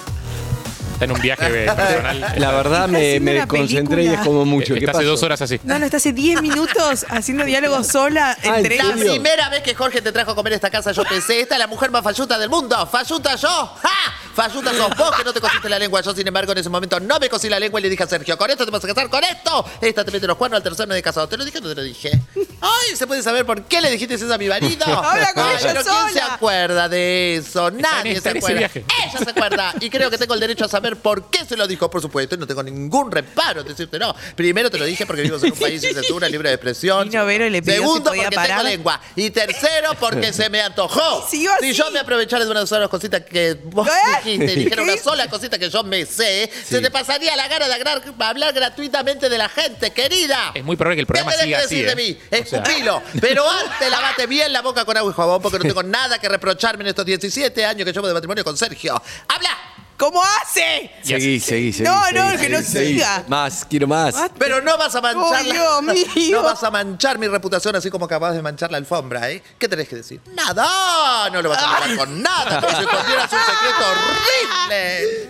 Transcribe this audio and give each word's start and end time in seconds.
Está 1.03 1.05
en 1.05 1.13
un 1.13 1.21
viaje 1.21 1.65
eh, 1.65 1.67
personal. 1.67 2.35
La 2.37 2.51
verdad 2.53 2.89
me, 2.89 2.99
haciendo 2.99 3.25
me 3.33 3.37
una 3.39 3.47
concentré 3.49 4.05
y 4.05 4.09
es 4.09 4.21
como 4.21 4.45
mucho. 4.45 4.75
¿Qué 4.75 4.81
Está 4.81 4.93
hace 4.93 4.99
pasó? 5.01 5.11
dos 5.11 5.23
horas 5.25 5.43
así. 5.43 5.59
No, 5.65 5.79
no, 5.79 5.85
está 5.85 5.97
hace 5.97 6.13
10 6.13 6.41
minutos 6.43 7.05
haciendo 7.09 7.45
diálogo 7.45 7.83
sola 7.83 8.37
Ah, 8.45 8.59
entre 8.59 8.77
¿en 8.79 8.87
La 8.89 8.97
serio? 8.97 9.13
primera 9.15 9.49
vez 9.49 9.63
que 9.63 9.75
Jorge 9.75 10.01
te 10.01 10.13
trajo 10.13 10.31
a 10.31 10.35
comer 10.37 10.53
a 10.53 10.57
esta 10.57 10.71
casa, 10.71 10.93
yo 10.93 11.03
pensé, 11.05 11.41
esta 11.41 11.57
es 11.57 11.59
la 11.59 11.67
mujer 11.67 11.91
más 11.91 12.05
falluta 12.05 12.39
del 12.39 12.49
mundo. 12.51 12.87
¿Falluta 12.87 13.35
yo? 13.37 13.49
¡Ja! 13.83 13.89
Falluta 14.35 14.73
sos 14.73 14.97
vos 14.97 15.11
que 15.17 15.25
no 15.25 15.33
te 15.33 15.41
cosiste 15.41 15.69
la 15.69 15.79
lengua. 15.79 16.01
Yo, 16.01 16.15
sin 16.15 16.27
embargo, 16.27 16.53
en 16.53 16.59
ese 16.59 16.71
momento 16.71 16.99
no 17.01 17.19
me 17.19 17.29
cosí 17.29 17.49
la 17.51 17.59
lengua 17.61 17.81
y 17.81 17.83
le 17.83 17.91
dije 17.91 18.03
a 18.05 18.07
Sergio, 18.07 18.39
con 18.39 18.49
esto 18.51 18.65
te 18.65 18.71
vas 18.71 18.83
a 18.83 18.87
casar, 18.89 19.11
con 19.11 19.23
esto. 19.25 19.65
Esta 19.81 20.05
te 20.05 20.11
mete 20.11 20.27
los 20.27 20.37
cuernos 20.39 20.57
al 20.59 20.63
tercer 20.63 20.87
mes 20.87 20.95
de 20.95 21.03
casado. 21.03 21.29
¿Te 21.29 21.37
lo 21.37 21.45
dije 21.45 21.59
o 21.59 21.61
no 21.61 21.69
te 21.69 21.75
lo 21.75 21.83
dije? 21.83 22.13
Ay, 22.61 22.97
¿se 22.97 23.07
puede 23.07 23.23
saber 23.23 23.45
por 23.45 23.63
qué 23.65 23.81
le 23.83 23.91
dijiste 23.91 24.15
eso 24.15 24.33
a 24.33 24.39
mi 24.39 24.49
marido? 24.49 24.87
Habla 25.05 25.35
con 25.35 25.43
Ay, 25.45 25.57
ella 25.59 25.69
pero 25.75 25.83
¿quién 25.83 26.15
se 26.15 26.21
acuerda 26.23 26.89
de 26.89 27.37
eso? 27.37 27.71
Nadie 27.73 28.13
está 28.13 28.31
se 28.31 28.39
ese 28.39 28.47
acuerda. 28.47 28.59
viaje. 28.59 28.85
Ella 29.07 29.19
se 29.25 29.31
acuerda. 29.31 29.75
Y 29.81 29.91
creo 29.91 30.11
que 30.11 30.17
tengo 30.17 30.33
el 30.35 30.41
derecho 30.41 30.65
a 30.65 30.69
saber 30.69 30.92
por 30.97 31.31
qué 31.31 31.45
se 31.45 31.57
lo 31.57 31.67
dijo, 31.67 31.91
por 31.91 32.01
supuesto. 32.03 32.35
Y 32.35 32.39
no 32.39 32.47
tengo 32.47 32.63
ningún 32.63 33.11
reparo 33.11 33.61
en 33.63 33.69
decirte 33.69 33.99
no. 33.99 34.15
Primero 34.37 34.71
te 34.71 34.79
lo 34.79 34.85
dije 34.85 35.07
porque 35.07 35.23
vivimos 35.23 35.43
en 35.45 35.53
un 35.53 35.59
país 35.59 35.81
sin 35.81 35.95
censura, 35.95 36.29
libre 36.29 36.49
de 36.51 36.55
expresión. 36.55 37.09
Vino 37.09 37.25
Vero 37.27 37.47
y 37.47 37.51
le 37.51 37.63
pidió 37.63 37.75
si 37.75 37.81
Segundo, 37.83 38.11
podía 38.11 38.23
porque 38.25 38.37
parar. 38.37 38.59
tengo 38.59 38.71
lengua. 38.71 39.01
Y 39.17 39.31
tercero, 39.31 39.91
porque 39.99 40.33
se 40.33 40.49
me 40.51 40.61
antojó. 40.61 41.03
Y 41.29 41.31
siguió 41.31 41.51
Si 41.61 41.71
así. 41.71 41.75
yo 41.79 41.91
me 41.91 41.99
aprovechara 42.01 42.45
de 42.45 42.51
una 42.51 42.67
sola 42.67 42.89
cosita 42.89 43.25
que 43.25 43.55
vos 43.65 43.89
¿Qué? 44.23 44.31
dijiste, 44.31 44.53
y 44.53 44.57
dijera 44.65 44.83
una 44.83 44.97
sola 44.97 45.29
cosita 45.29 45.59
que 45.59 45.71
yo 45.71 45.83
me 45.85 46.05
sé, 46.07 46.51
se 46.65 46.81
te 46.81 46.91
pasaría 46.91 47.35
la 47.37 47.49
gana 47.49 47.67
de 47.69 47.75
hablar, 47.75 48.03
hablar 48.19 48.53
gratuitamente 48.53 49.29
de 49.29 49.39
la 49.39 49.49
gente, 49.49 49.91
querida. 49.93 50.53
Es 50.55 50.65
muy 50.65 50.77
probable 50.77 50.97
que 50.97 51.01
el 51.01 51.07
programa 51.07 51.33
¿Qué 51.33 51.39
tenés 51.39 51.49
siga 51.49 51.59
que 51.59 51.65
así. 51.65 51.75
decir 51.83 51.97
de 51.97 52.03
¿eh? 52.03 52.17
mí? 52.31 52.43
O 52.43 52.49
sea, 52.49 52.59
Escupilo. 52.63 53.03
Pero 53.21 53.49
antes 53.51 53.91
lavate 53.91 54.27
bien 54.27 54.53
la 54.53 54.63
boca 54.63 54.85
con 54.85 54.97
agua 54.97 55.11
y 55.13 55.15
jabón 55.15 55.41
porque 55.43 55.59
no 55.59 55.65
tengo 55.65 55.83
nada 55.83 56.19
que 56.19 56.29
reprocharme 56.29 56.85
en 56.85 56.89
estos 56.89 57.05
17 57.05 57.65
años 57.65 57.85
que 57.87 57.93
llevo 57.93 58.07
de 58.09 58.15
matrimonio 58.15 58.45
con 58.45 58.57
Sergio. 58.57 59.01
¡Habla! 59.29 59.51
¿Cómo 60.03 60.21
hace? 60.43 60.91
Seguí, 61.05 61.39
seguí, 61.39 61.73
seguí. 61.73 61.89
No, 61.89 62.03
seguí, 62.07 62.19
no, 62.19 62.31
seguí, 62.31 62.43
que 62.43 62.49
no 62.49 62.63
seguí. 62.63 62.93
siga. 62.95 63.25
Más, 63.29 63.65
quiero 63.65 63.87
más. 63.87 64.17
Pero 64.37 64.61
no 64.61 64.77
vas 64.77 64.93
a 64.97 65.01
manchar 65.01 65.35
Ay, 65.37 65.53
Dios 65.53 65.83
mío. 66.17 66.39
No 66.39 66.43
vas 66.43 66.61
a 66.65 66.73
manchar 66.73 67.21
mi 67.21 67.29
reputación 67.29 67.77
así 67.77 67.89
como 67.89 68.07
acabas 68.07 68.35
de 68.35 68.43
manchar 68.43 68.73
la 68.73 68.79
alfombra, 68.79 69.31
¿eh? 69.31 69.41
¿Qué 69.61 69.69
tenés 69.69 69.87
que 69.89 69.95
decir? 69.95 70.21
Nada, 70.35 71.31
no 71.31 71.41
lo 71.41 71.49
vas 71.51 71.63
a 71.63 71.77
hablar 71.77 71.97
con 71.97 72.21
nada, 72.21 72.61
como 72.61 72.77
si 72.77 72.83
escondieras 72.83 73.33
un 73.33 73.39
secreto 73.39 73.85
horrible. 73.93 75.29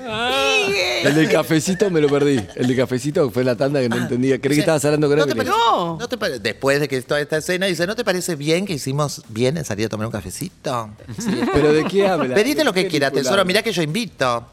El 1.02 1.14
del 1.16 1.30
cafecito 1.30 1.90
me 1.90 2.00
lo 2.00 2.08
perdí. 2.08 2.38
El 2.56 2.66
del 2.66 2.74
cafecito 2.76 3.30
fue 3.30 3.44
la 3.44 3.54
tanda 3.54 3.78
que 3.78 3.90
no 3.90 3.96
entendía. 3.96 4.40
Creí 4.40 4.54
que 4.56 4.60
estabas 4.60 4.82
hablando 4.86 5.06
con 5.06 5.18
¿No 5.18 5.26
te 5.26 5.34
parece- 5.36 5.54
No. 5.54 5.98
no 5.98 6.08
te 6.08 6.16
pare- 6.16 6.38
Después 6.38 6.80
de 6.80 6.88
que 6.88 7.02
toda 7.02 7.20
esta 7.20 7.36
escena 7.36 7.66
dice, 7.66 7.86
¿no 7.86 7.94
te 7.94 8.04
parece 8.04 8.36
bien 8.36 8.64
que 8.64 8.72
hicimos 8.72 9.20
bien 9.28 9.58
en 9.58 9.66
salir 9.66 9.84
a 9.84 9.90
tomar 9.90 10.06
un 10.06 10.12
cafecito? 10.12 10.88
¿Pero 11.52 11.74
de 11.74 11.84
qué 11.84 12.08
habla? 12.08 12.34
Pedite 12.34 12.64
lo 12.64 12.72
¿De 12.72 12.84
que 12.84 12.88
quieras, 12.88 13.12
tesoro, 13.12 13.44
mirá 13.44 13.60
que 13.62 13.70
yo 13.72 13.82
invito. 13.82 14.46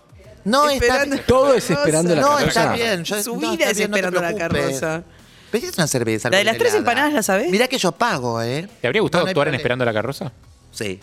No 0.45 0.69
Esperando- 0.69 1.15
está 1.15 1.25
Todo 1.27 1.53
es 1.53 1.69
esperando 1.69 2.15
la 2.15 2.21
No, 2.21 2.27
carroza. 2.37 2.47
está 2.47 2.73
bien. 2.73 3.03
Yo, 3.03 3.23
Su 3.23 3.35
no, 3.39 3.51
vida 3.51 3.69
es 3.69 3.77
bien, 3.77 3.91
no 3.91 3.97
esperando 3.97 4.21
la 4.21 4.35
carroza. 4.35 5.03
Pedite 5.51 5.71
una 5.77 5.87
cerveza. 5.87 6.29
La 6.29 6.37
de 6.37 6.43
las 6.43 6.57
tres 6.57 6.73
helada. 6.73 6.79
empanadas, 6.79 7.13
¿la 7.13 7.23
sabés? 7.23 7.49
Mirá 7.51 7.67
que 7.67 7.77
yo 7.77 7.91
pago, 7.91 8.41
¿eh? 8.41 8.67
¿Te 8.81 8.87
habría 8.87 9.01
gustado 9.01 9.23
No, 9.23 9.25
no 9.25 9.29
actuar 9.31 9.47
en. 9.49 9.55
Esperando 9.55 9.83
la 9.85 9.93
carroza? 9.93 10.31
Sí. 10.71 10.99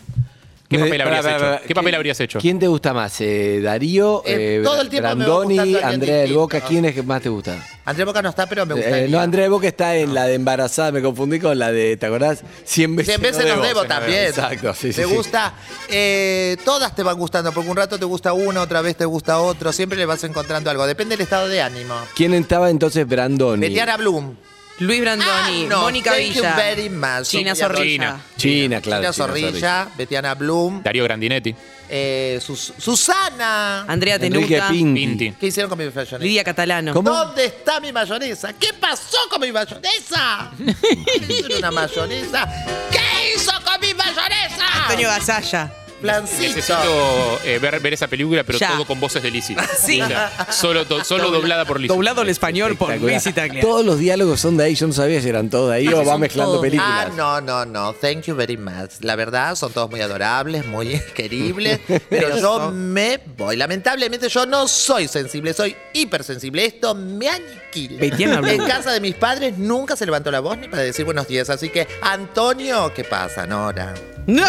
¿Qué 0.68 0.78
papel 0.78 1.00
habrías 1.00 1.24
hecho? 1.26 1.38
pará, 1.38 1.60
¿Qué 1.66 1.74
papel 1.74 1.84
¿quién- 1.90 1.94
habrías 1.96 2.20
hecho? 2.20 2.38
¿Quién 2.40 2.58
te 2.58 2.66
gusta 2.66 2.92
más? 2.92 3.20
Eh, 3.20 3.60
¿Darío? 3.62 4.22
Eh, 4.24 4.58
eh, 4.58 4.60
todo 4.64 4.80
el 4.80 4.88
tiempo 4.88 5.08
Brandoni, 5.14 5.76
Andrea 5.76 6.16
del. 6.18 6.34
Boca? 6.34 6.60
¿Quién 6.60 6.84
es 6.86 6.94
que 6.94 7.02
más 7.02 7.22
te 7.22 7.28
gusta? 7.28 7.56
Andrea 7.86 8.04
Boca 8.04 8.20
no 8.20 8.28
está, 8.30 8.46
pero 8.46 8.66
me 8.66 8.74
gusta. 8.74 8.98
Eh, 8.98 9.08
no, 9.08 9.18
Andrea 9.20 9.44
del 9.44 9.50
Boca 9.52 9.68
está 9.68 9.94
en 9.96 10.12
la 10.12 10.26
de 10.26 10.34
embarazada, 10.34 10.90
me 10.92 11.00
confundí 11.00 11.38
con 11.38 11.58
la 11.58 11.70
de, 11.72 11.96
¿te 11.96 12.06
acordás? 12.06 12.42
100 12.64 12.96
veces, 12.96 13.14
100 13.14 13.22
veces 13.22 13.46
nos 13.56 13.66
debo 13.66 13.84
también. 13.84 14.24
Exacto, 14.26 14.74
sí, 14.74 14.92
sí. 14.92 15.02
Te 15.02 15.08
sí. 15.08 15.14
gusta. 15.14 15.54
eh, 15.88 16.56
todas 16.64 16.94
te 16.94 17.02
van 17.02 17.16
gustando, 17.16 17.52
porque 17.52 17.70
un 17.70 17.76
rato 17.76 17.98
te 17.98 18.04
gusta 18.04 18.32
uno, 18.32 18.60
otra 18.60 18.82
vez 18.82 18.96
te 18.96 19.04
gusta 19.04 19.38
otro. 19.38 19.72
Siempre 19.72 19.96
le 19.96 20.04
vas 20.04 20.22
encontrando 20.24 20.68
algo. 20.68 20.86
Depende 20.86 21.16
del 21.16 21.22
estado 21.24 21.48
de 21.48 21.62
ánimo. 21.62 21.94
¿Quién 22.14 22.34
estaba 22.34 22.70
entonces 22.70 23.06
Brandoni? 23.06 23.60
Betiana 23.60 23.96
Bloom. 23.96 24.34
Luis 24.78 25.00
Brandoni, 25.00 25.30
Ah, 25.64 25.66
no, 25.70 25.80
Mónica 25.82 26.10
thank 26.10 26.22
you 26.34 26.42
Villa, 26.42 26.54
very 26.54 26.90
much. 26.90 27.22
Sofía 27.24 27.54
Zorrilla. 27.54 27.82
China. 27.86 28.20
China, 28.36 28.80
claro. 28.82 29.02
Gina 29.04 29.12
China 29.14 29.26
Zorrilla, 29.26 29.88
Betiana 29.96 30.34
Bloom, 30.34 30.82
Darío 30.82 31.04
Grandinetti. 31.04 31.54
Eh, 31.88 32.38
Sus- 32.44 32.72
Susana. 32.78 33.82
Andrea 33.88 34.16
Enrique 34.16 34.46
Tenuta, 34.56 34.68
Pinti. 34.68 35.00
Pinti. 35.06 35.32
¿Qué 35.32 35.46
hicieron 35.46 35.68
con 35.68 35.78
mi 35.78 35.84
mayonesa? 35.86 36.18
Lidia 36.18 36.44
Catalano. 36.44 36.92
¿Cómo? 36.92 37.10
¿Dónde 37.10 37.44
está 37.46 37.80
mi 37.80 37.92
mayonesa? 37.92 38.52
¿Qué 38.54 38.72
pasó 38.74 39.18
con 39.30 39.40
mi 39.40 39.52
mayonesa? 39.52 40.50
¿Hicieron 41.28 41.58
una 41.58 41.70
mayonesa? 41.70 42.48
¿Qué 42.90 43.34
hizo 43.36 43.52
con 43.64 43.80
mi 43.80 43.94
mayonesa? 43.94 44.82
Antonio 44.82 45.08
Gasalla. 45.08 45.72
Flancito. 46.00 46.42
Necesito 46.56 47.40
eh, 47.44 47.58
ver, 47.58 47.80
ver 47.80 47.94
esa 47.94 48.06
película, 48.06 48.44
pero 48.44 48.58
Ya. 48.58 48.72
todo 48.72 48.84
con 48.86 49.00
voces 49.00 49.22
de 49.22 49.30
Lizzie. 49.30 49.56
Sí. 49.78 50.00
O 50.00 50.06
sea, 50.06 50.46
solo 50.50 50.84
do- 50.84 51.04
solo 51.04 51.30
doblada 51.30 51.64
por 51.64 51.78
Lizzie. 51.80 51.94
Doblado 51.94 52.20
al 52.22 52.28
español 52.28 52.76
por 52.76 52.94
Itaglia. 52.94 53.60
Todos 53.60 53.84
los 53.84 53.98
diálogos 53.98 54.40
son 54.40 54.56
de 54.56 54.64
ahí, 54.64 54.74
yo 54.74 54.86
no 54.86 54.92
sabía 54.92 55.20
si 55.20 55.28
eran 55.28 55.48
todos 55.50 55.70
de 55.70 55.76
ahí 55.76 55.88
o 55.88 56.04
va 56.04 56.18
mezclando 56.18 56.52
todos. 56.52 56.62
películas. 56.64 57.08
Ah, 57.10 57.12
no, 57.16 57.40
no, 57.40 57.64
no. 57.64 57.92
Thank 57.94 58.22
you 58.24 58.34
very 58.34 58.56
much. 58.56 58.92
La 59.00 59.16
verdad, 59.16 59.54
son 59.54 59.72
todos 59.72 59.90
muy 59.90 60.00
adorables, 60.00 60.66
muy 60.66 61.00
queribles. 61.14 61.80
Pero 62.08 62.38
yo 62.38 62.70
me 62.72 63.20
voy. 63.36 63.56
Lamentablemente, 63.56 64.28
yo 64.28 64.46
no 64.46 64.68
soy 64.68 65.08
sensible, 65.08 65.52
soy 65.54 65.74
hipersensible. 65.92 66.64
Esto 66.64 66.94
me 66.94 67.28
aniquila. 67.28 68.04
En 68.50 68.64
casa 68.66 68.92
de 68.92 69.00
mis 69.00 69.14
padres 69.14 69.58
nunca 69.58 69.96
se 69.96 70.04
levantó 70.06 70.30
la 70.30 70.40
voz 70.40 70.58
ni 70.58 70.68
para 70.68 70.82
decir 70.82 71.04
buenos 71.04 71.28
días. 71.28 71.50
Así 71.50 71.68
que, 71.68 71.86
Antonio, 72.02 72.92
¿qué 72.94 73.04
pasa, 73.04 73.46
Nora? 73.46 73.94
No, 74.26 74.44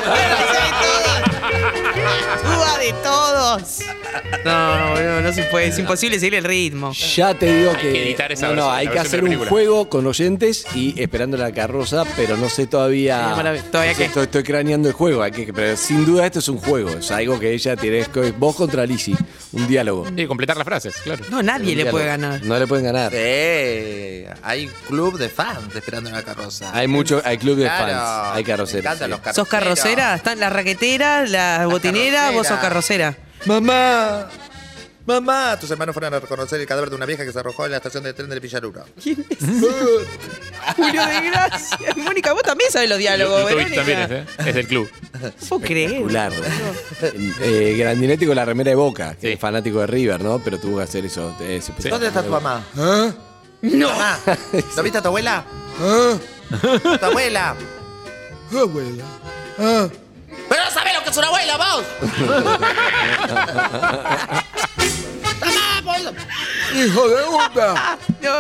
Suba 2.42 2.78
de 2.80 2.94
todos. 3.04 3.80
No, 4.44 4.96
no, 4.96 5.22
no 5.22 5.34
se 5.34 5.44
puede. 5.44 5.68
Es 5.68 5.78
imposible 5.80 6.20
seguir 6.20 6.36
el 6.36 6.44
ritmo. 6.44 6.92
Ya 6.94 7.34
te 7.34 7.54
digo 7.58 7.72
Hay 7.72 7.78
que. 7.78 7.94
que 7.94 8.04
editar 8.08 8.32
esa 8.32 8.48
no, 8.48 8.56
no, 8.56 8.68
versión, 8.70 8.78
hay 8.80 8.86
la 8.86 8.92
que 8.92 8.98
versión 9.00 9.08
hacer 9.08 9.12
de 9.12 9.18
la 9.18 9.24
un 9.24 9.30
película. 9.30 9.50
juego 9.50 9.90
con 9.90 10.08
oyentes 10.08 10.66
y 10.76 11.00
esperando 11.02 11.38
la 11.38 11.52
carroza, 11.52 12.04
pero 12.16 12.38
no 12.38 12.50
sé 12.50 12.68
todavía. 12.68 13.34
Sí. 13.36 13.62
¿Todavía 13.72 13.92
no 13.92 13.98
sé, 13.98 13.98
qué? 13.98 14.06
Estoy, 14.06 14.24
estoy 14.24 14.44
craneando 14.44 14.88
el 14.88 14.94
juego, 14.94 15.22
hay 15.22 15.32
que, 15.32 15.54
pero 15.54 15.76
sin 15.78 16.06
duda 16.06 16.26
esto 16.26 16.40
es 16.40 16.48
un 16.50 16.58
juego. 16.58 16.90
Es 16.90 17.12
algo 17.12 17.40
que 17.40 17.54
ella 17.54 17.76
tiene. 17.76 18.00
es 18.00 18.10
que 18.10 18.32
Vos 18.32 18.56
contra 18.56 18.86
Lizzie, 18.86 19.16
un 19.54 19.68
diálogo. 19.68 20.06
Sí, 20.16 20.28
completar 20.28 20.58
las 20.58 20.66
frases, 20.66 20.96
claro. 21.04 21.24
No, 21.30 21.42
nadie 21.42 21.76
le 21.76 21.86
puede 21.88 22.06
ganar. 22.06 22.42
No 22.44 22.58
le 22.60 22.68
pueden 22.68 22.86
ganar. 22.86 23.12
Eh, 23.16 24.30
hay 24.44 24.68
club 24.88 25.18
de 25.18 25.30
fans 25.30 25.76
esperando 25.76 26.10
una 26.10 26.24
carroza. 26.24 26.72
Hay 26.74 26.88
mucho, 26.88 27.22
hay 27.24 27.38
club 27.38 27.58
de 27.58 27.64
Claro, 27.64 27.94
fans, 27.94 28.36
hay 28.38 28.44
me 28.44 28.48
carroceras. 28.50 28.84
encantan 28.86 29.08
sí. 29.08 29.12
los 29.12 29.20
carroceros. 29.22 29.36
¿Sos 29.36 29.48
carrocera? 29.48 30.16
¿Están 30.16 30.40
las 30.40 30.52
raqueteras, 30.52 31.30
las 31.30 31.66
botineras? 31.66 32.34
¿Vos 32.34 32.48
sos 32.48 32.60
carrocera? 32.60 33.16
¡Mamá! 33.46 34.28
¡Mamá! 35.08 35.58
Tus 35.60 35.72
hermanos 35.72 35.94
fueron 35.94 36.14
a 36.14 36.20
reconocer 36.20 36.60
el 36.60 36.68
cadáver 36.68 36.90
de 36.90 36.96
una 36.98 37.06
vieja 37.06 37.24
que 37.26 37.32
se 37.32 37.40
arrojó 37.40 37.64
en 37.66 37.72
la 37.72 37.78
estación 37.78 38.04
de 38.04 38.14
tren 38.14 38.30
del 38.30 38.42
Villaruro. 38.42 38.84
¿Quién 39.02 39.26
es? 39.30 39.38
Julio 40.76 41.06
de 41.06 41.22
Gracia. 41.30 41.78
Mónica, 41.96 42.34
vos 42.34 42.44
también 42.44 42.70
sabés 42.72 42.90
los 42.90 42.98
diálogos, 43.00 43.40
Lutovic 43.50 43.70
Verónica. 43.70 43.78
también 43.78 44.00
es, 44.00 44.12
¿eh? 44.46 44.50
Es 44.50 44.56
del 44.56 44.68
club. 44.68 44.90
¿Puedo 45.48 45.62
creer? 45.62 45.92
Espectacular. 45.94 46.34
eh, 47.42 47.76
Grandinetti 47.80 48.26
con 48.28 48.36
la 48.36 48.44
remera 48.46 48.70
de 48.72 48.76
Boca, 48.76 49.16
que 49.16 49.28
Sí. 49.28 49.34
es 49.34 49.40
fanático 49.40 49.80
de 49.80 49.88
River, 49.88 50.22
¿no? 50.22 50.40
Pero 50.44 50.60
tuvo 50.60 50.78
que 50.78 50.84
hacer 50.84 51.06
eso. 51.06 51.34
eh, 51.40 51.62
¿Dónde 51.90 52.08
está 52.08 52.22
tu 52.22 52.30
mamá? 52.30 52.64
No. 52.76 53.16
Mamá, 53.90 54.20
¿no 54.76 54.84
viste 54.84 54.98
a 54.98 55.02
tu 55.02 55.08
abuela? 55.08 55.44
¿Tu 57.00 57.06
abuela? 57.06 57.56
Abuela. 58.52 59.04
¡Pero 59.58 60.64
no 60.64 60.72
sabés 60.72 60.87
lo 60.87 60.87
que 61.08 61.12
es 61.12 61.18
una 61.18 61.28
abuela, 61.28 61.58
vos! 61.58 61.84
¡Mamá, 65.40 65.82
boludo! 65.84 66.12
¡Hijo 66.76 67.10
de 67.10 67.24
puta! 67.24 67.98
No. 68.20 68.34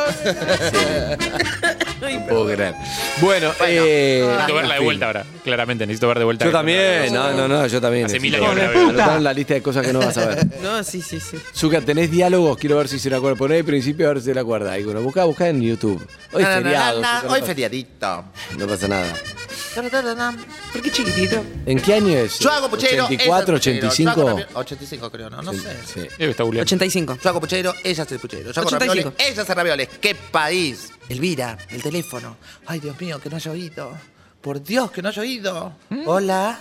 No 2.02 2.08
puedo 2.28 2.46
creer. 2.48 2.74
Bueno, 3.22 3.52
eh, 3.66 4.24
Necesito 4.28 4.56
verla 4.56 4.74
de 4.74 4.80
vuelta 4.82 5.06
ahora. 5.06 5.24
Claramente, 5.44 5.86
necesito 5.86 6.08
ver 6.08 6.18
de 6.18 6.26
vuelta. 6.26 6.46
Yo 6.46 6.52
también, 6.52 7.14
no, 7.14 7.32
no, 7.34 7.48
no, 7.48 7.68
yo 7.68 7.80
también. 7.80 8.08
Hace 8.08 8.20
mil 8.20 8.32
necesito 8.32 8.52
años 8.60 8.72
que 8.74 8.80
ver. 8.80 8.96
la 8.96 9.08
veo. 9.08 9.20
La 9.20 9.34
lista 9.34 9.54
de 9.54 9.62
cosas 9.62 9.86
que 9.86 9.94
no 9.94 10.00
vas 10.00 10.18
a 10.18 10.26
ver. 10.26 10.48
No, 10.64 10.84
sí, 10.84 11.04
sí, 11.04 11.20
sí. 11.20 11.38
Zuka, 11.56 11.80
¿tenés 11.82 12.10
diálogos? 12.10 12.58
Quiero 12.58 12.78
ver 12.78 12.88
si 12.88 12.98
se 13.00 13.12
la 13.12 13.18
acuerda. 13.18 13.38
Poné 13.38 13.60
el 13.60 13.66
principio 13.66 14.08
a 14.08 14.14
ver 14.14 14.20
si 14.20 14.26
se 14.26 14.34
la 14.34 14.42
acuerda. 14.42 14.74
Alguno. 14.74 15.00
Buscá, 15.02 15.26
buscá 15.26 15.48
en 15.48 15.62
YouTube. 15.62 16.06
Hoy 16.34 16.42
es 16.42 16.48
Na, 16.50 16.56
na, 16.56 16.60
na, 16.60 16.64
feriado. 16.64 17.02
no 17.02 17.08
Hoy 17.32 17.40
pasa- 17.40 17.46
feriadito. 17.46 18.26
No 18.58 18.68
pasa 18.68 18.88
nada. 18.88 19.14
¿Por 19.76 20.82
qué 20.82 20.92
chiquitito? 20.92 21.44
¿En 21.66 21.80
qué 21.80 21.94
año 21.96 22.18
es? 22.18 22.40
Yo 22.40 22.52
hago 22.52 22.70
puchero. 22.70 23.08
ella 23.10 23.26
¿84, 23.26 23.34
hace 23.34 23.52
puchero. 23.52 23.90
Yo 23.92 24.10
hago 24.10 24.22
85? 24.22 24.22
ravioli- 24.22 24.46
85 24.56 25.12
creo, 25.12 25.30
no, 25.30 25.42
no 25.42 25.54
sé. 25.54 25.78
Sí. 25.86 26.00
Eh, 26.18 26.30
está 26.30 26.44
googleando. 26.44 26.68
85. 26.68 27.18
Yo 27.22 27.30
hago 27.30 27.40
puchero, 27.40 27.74
ella 27.84 28.04
hace 28.04 28.20
puchero. 28.20 28.52
Yo 28.52 28.62
hago 28.62 28.68
85. 28.70 28.94
ravioles, 29.14 29.14
ella 29.32 29.42
hace 29.44 29.54
ravioles. 29.54 29.88
¡Qué 30.02 30.16
país! 30.16 30.90
Elvira, 31.10 31.58
el 31.70 31.82
teléfono. 31.84 32.38
Ay, 32.66 32.80
Dios 32.80 33.00
mío, 33.00 33.20
que 33.20 33.30
no 33.30 33.36
haya 33.38 33.52
oído. 33.52 33.92
Por 34.42 34.62
Dios, 34.64 34.92
que 34.92 35.02
no 35.02 35.10
haya 35.10 35.22
oído. 35.22 35.74
Hola. 36.06 36.60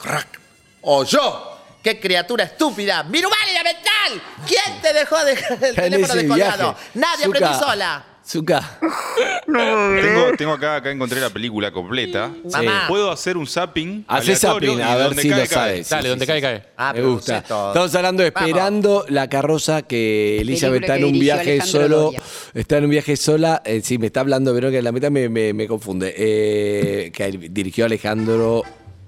Crack. 0.00 0.40
O 0.82 1.04
yo. 1.04 1.52
¡Qué 1.82 2.00
criatura 2.00 2.42
estúpida! 2.44 3.04
¡Minumálida 3.04 3.62
mental! 3.62 4.20
¿Quién 4.46 4.80
te 4.82 4.92
dejó 4.92 5.24
dejar 5.24 5.52
el 5.62 5.68
en 5.70 5.74
teléfono 5.76 6.06
ese 6.14 6.16
descolgado? 6.22 6.72
viaje. 6.72 6.90
Nadie 6.94 7.24
Zucca, 7.26 7.38
aprendí 7.38 7.58
sola. 7.64 8.04
Zuka. 8.26 8.78
Tengo, 9.46 10.36
tengo 10.36 10.52
acá, 10.52 10.76
acá 10.76 10.90
encontré 10.90 11.20
la 11.20 11.30
película 11.30 11.70
completa. 11.70 12.30
Mamá. 12.52 12.84
Puedo 12.88 13.10
hacer 13.10 13.36
un 13.36 13.46
zapping. 13.46 14.04
Hacé 14.08 14.32
aleatorio 14.32 14.72
zapping, 14.72 14.78
y 14.78 14.82
a 14.82 14.96
ver 14.96 15.04
donde 15.06 15.22
si 15.22 15.28
cae, 15.30 15.38
lo 15.38 15.46
cae. 15.46 15.54
sabes. 15.84 15.88
Dale, 15.88 16.02
Sí, 16.02 16.08
donde 16.08 16.24
sí, 16.24 16.28
cae, 16.28 16.36
sí. 16.38 16.42
cae. 16.42 16.62
Ah, 16.76 16.92
Me 16.92 16.98
pero 16.98 17.12
gusta. 17.12 17.40
sé 17.40 17.48
todo. 17.48 17.68
Estamos 17.68 17.94
hablando 17.94 18.22
de 18.24 18.30
Vamos. 18.30 18.48
esperando 18.48 19.04
la 19.08 19.28
carroza 19.28 19.82
que 19.82 20.40
Elizabeth 20.40 20.82
está 20.82 20.94
en 20.96 21.00
que 21.00 21.06
un 21.06 21.12
dirigió 21.12 21.34
viaje 21.36 21.50
Alejandro 21.52 21.80
solo. 21.82 21.98
Doria. 22.02 22.22
Está 22.54 22.76
en 22.78 22.84
un 22.84 22.90
viaje 22.90 23.16
sola. 23.16 23.62
Eh, 23.64 23.80
sí, 23.84 23.98
me 23.98 24.06
está 24.08 24.20
hablando 24.20 24.52
Verónica 24.52 24.78
en 24.78 24.84
la 24.84 24.92
mitad 24.92 25.10
me, 25.10 25.28
me, 25.28 25.52
me 25.52 25.66
confunde. 25.68 26.12
Eh, 26.16 27.12
que 27.14 27.30
dirigió 27.50 27.84
Alejandro 27.86 28.62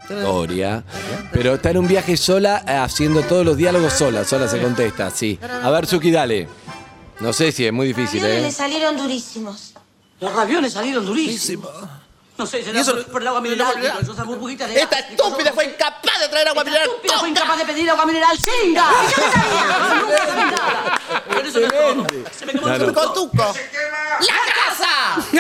Doria. 0.08 0.84
Pero 1.32 1.54
está 1.54 1.70
en 1.70 1.78
un 1.78 1.88
viaje 1.88 2.16
sola 2.16 2.64
eh, 2.66 2.72
haciendo 2.72 3.22
todos 3.22 3.44
los 3.44 3.56
diálogos 3.56 3.92
sola. 3.92 4.24
Sola 4.24 4.46
se 4.48 4.58
contesta, 4.60 5.10
sí. 5.10 5.38
A 5.62 5.68
ver, 5.70 5.86
Suki, 5.86 6.10
dale. 6.12 6.46
No 7.20 7.32
sé 7.32 7.50
si 7.52 7.66
es 7.66 7.72
muy 7.72 7.88
difícil, 7.88 8.20
Los 8.22 8.30
¿eh? 8.30 8.40
le 8.42 8.52
salieron 8.52 8.96
durísimos. 8.96 9.74
Los 10.20 10.32
ravioles 10.34 10.72
salieron 10.72 11.04
durísimos. 11.04 11.70
No 12.36 12.46
sé, 12.46 12.62
será 12.62 12.80
eso- 12.80 13.04
por, 13.06 13.20
el 13.20 13.26
agua 13.28 13.40
mineral. 13.40 13.74
Esta 13.84 14.98
estúpida 15.00 15.52
fue 15.52 15.64
incapaz 15.64 16.20
de 16.20 16.28
traer 16.28 16.46
agua 16.48 16.62
Esta 16.62 16.70
mineral. 16.70 16.88
estúpida 16.88 17.18
fue 17.18 17.28
incapaz 17.30 17.58
de 17.58 17.64
pedir 17.64 17.90
agua 17.90 18.06
mineral. 18.06 18.38
¡Chinga! 18.38 18.88
¡Y 18.90 19.10
yo 19.10 19.26
no 19.26 19.32
sabía! 19.32 19.96
¡Nunca 20.00 21.50
sabía 21.52 21.68
nada! 21.68 21.94
No. 21.94 22.06
Se 22.38 22.46
me 22.46 22.52
quemó 22.52 22.68
el 22.68 22.76
Claro. 22.76 22.94
Con 22.94 23.14
tuco. 23.14 23.54
¡La 24.20 24.36
casa! 24.54 25.26
¿Qué 25.32 25.36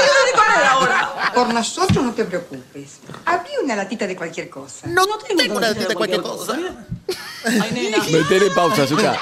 de 0.00 0.32
comer 0.36 0.64
ahora? 0.70 1.32
Por 1.34 1.52
nosotros 1.52 2.04
no 2.04 2.12
te 2.14 2.24
preocupes. 2.24 2.98
Abrí 3.24 3.50
una 3.62 3.74
latita 3.74 4.06
de 4.06 4.14
cualquier 4.16 4.48
cosa. 4.48 4.86
No, 4.86 5.04
tengo 5.18 5.56
una 5.56 5.68
ganas 5.72 5.88
de 5.88 5.94
cualquier 5.96 6.22
cosa. 6.22 6.56
Ay, 7.44 7.70
nena. 7.72 7.98
Metele 8.04 8.50
pausa, 8.52 8.86
Zuka. 8.86 9.18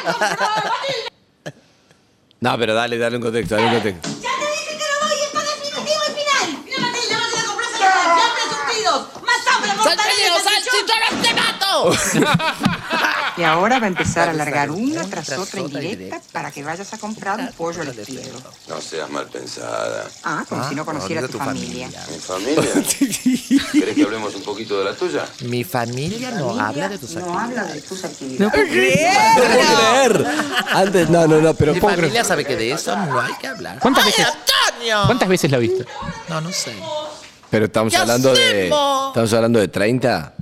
No, 2.46 2.56
pero 2.56 2.74
dale, 2.74 2.96
dale 2.96 3.16
un 3.16 3.22
contexto, 3.22 3.56
dale 3.56 3.66
un 3.66 3.74
contexto. 3.74 4.08
Ya 4.22 4.30
te 4.38 4.46
dije 4.52 4.78
que 4.78 4.84
no 4.84 4.84
voy, 5.02 5.18
esto 5.20 5.40
es 5.40 5.46
definitivo 5.50 6.02
y 6.06 6.12
final. 6.14 6.62
Mira, 6.64 6.78
Matilde, 6.78 7.14
vas 7.16 7.26
a 7.26 7.34
ir 7.34 7.42
a 7.42 7.46
comprarse 7.48 7.78
los 7.82 8.06
siempre 8.22 8.42
surtidos. 8.54 9.00
Más 9.24 9.42
hambre, 9.52 9.70
mortadela, 9.74 10.02
¡Salchichón, 10.04 10.40
salchichón, 10.46 11.22
te 11.22 11.34
mato! 11.34 11.72
Y 13.36 13.42
ahora 13.42 13.80
va 13.80 13.84
a 13.86 13.88
empezar 13.88 14.28
a 14.28 14.32
largar 14.32 14.70
una 14.70 15.04
tras 15.10 15.30
otra 15.32 15.60
indirecta 15.60 16.22
para 16.30 16.52
que 16.52 16.62
vayas 16.62 16.92
a 16.94 16.98
comprar 16.98 17.40
un 17.40 17.48
pollo 17.52 17.82
al 17.82 17.88
estilo. 17.88 18.22
No 18.68 18.80
seas 18.80 19.10
mal 19.10 19.26
pensada. 19.26 20.06
Ah, 20.22 20.44
como 20.48 20.68
si 20.68 20.76
no 20.76 20.86
conociera 20.86 21.22
olvida 21.22 21.32
tu 21.32 21.38
tu 21.38 21.44
familia. 21.44 21.90
¿Mi 22.10 22.18
familia? 22.18 22.62
¿Querés 23.72 23.94
que 23.94 24.02
hablemos 24.04 24.34
un 24.34 24.42
poquito 24.42 24.78
de 24.78 24.84
la 24.84 24.94
tuya? 24.94 25.24
Mi 25.42 25.64
familia 25.64 26.30
no 26.32 26.58
habla 26.58 26.88
de 26.88 26.98
tus 26.98 27.14
No 27.16 27.38
habla 27.38 27.64
de 27.64 27.80
tus 27.82 28.04
actividades. 28.04 28.40
No 28.40 28.50
puedo 28.50 28.66
creer. 28.68 30.26
Antes, 30.72 31.10
no, 31.10 31.26
no, 31.26 31.40
no, 31.40 31.54
pero 31.54 31.74
Mi 31.74 31.80
familia 31.80 32.08
creer. 32.10 32.24
sabe 32.24 32.44
que 32.44 32.56
de 32.56 32.72
eso 32.72 32.96
no 32.96 33.20
hay 33.20 33.32
que 33.40 33.46
hablar. 33.46 33.78
¿Cuántas 33.80 34.04
¡Ay, 34.04 34.10
veces- 34.12 34.26
Antonio! 34.26 35.02
¿Cuántas 35.06 35.28
veces 35.28 35.50
la 35.50 35.58
viste? 35.58 35.84
No, 36.28 36.40
no 36.40 36.52
sé. 36.52 36.72
Pero 37.50 37.66
estamos 37.66 37.92
¿Qué 37.92 37.98
hablando 37.98 38.34
de. 38.34 38.66
Estamos 38.66 39.32
hablando 39.32 39.58
de 39.60 39.68
30, 39.68 40.32